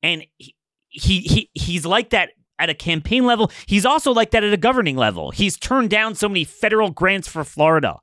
[0.03, 0.55] and he,
[0.91, 3.51] he he he's like that at a campaign level.
[3.67, 5.31] He's also like that at a governing level.
[5.31, 8.01] He's turned down so many federal grants for Florida.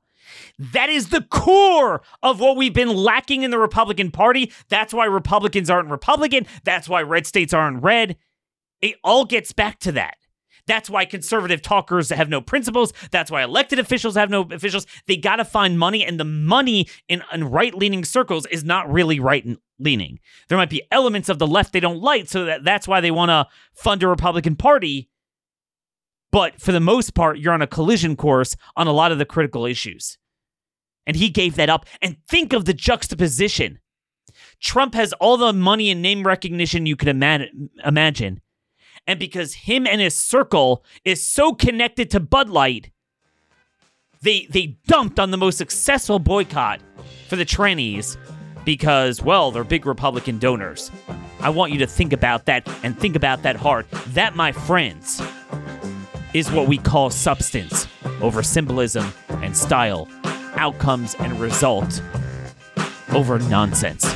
[0.58, 4.52] That is the core of what we've been lacking in the Republican Party.
[4.68, 6.46] That's why Republicans aren't Republican.
[6.64, 8.16] That's why red states aren't red.
[8.80, 10.16] It all gets back to that.
[10.66, 12.92] That's why conservative talkers have no principles.
[13.10, 14.86] That's why elected officials have no officials.
[15.06, 18.90] They got to find money, and the money in, in right leaning circles is not
[18.90, 19.46] really right
[19.78, 20.18] leaning.
[20.48, 23.10] There might be elements of the left they don't like, so that, that's why they
[23.10, 25.08] want to fund a Republican Party.
[26.30, 29.26] But for the most part, you're on a collision course on a lot of the
[29.26, 30.16] critical issues.
[31.06, 31.84] And he gave that up.
[32.00, 33.80] And think of the juxtaposition.
[34.60, 37.46] Trump has all the money and name recognition you could ima-
[37.84, 38.40] imagine.
[39.06, 42.90] And because him and his circle is so connected to Bud Light,
[44.20, 46.80] they they dumped on the most successful boycott
[47.28, 48.16] for the trannies
[48.64, 50.90] because, well, they're big Republican donors.
[51.40, 53.90] I want you to think about that and think about that hard.
[54.08, 55.20] That, my friends,
[56.34, 57.88] is what we call substance
[58.20, 60.08] over symbolism and style,
[60.54, 62.00] outcomes and result
[63.10, 64.06] over nonsense.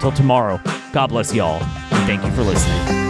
[0.00, 0.60] Till tomorrow,
[0.92, 3.07] God bless y'all, and thank you for listening.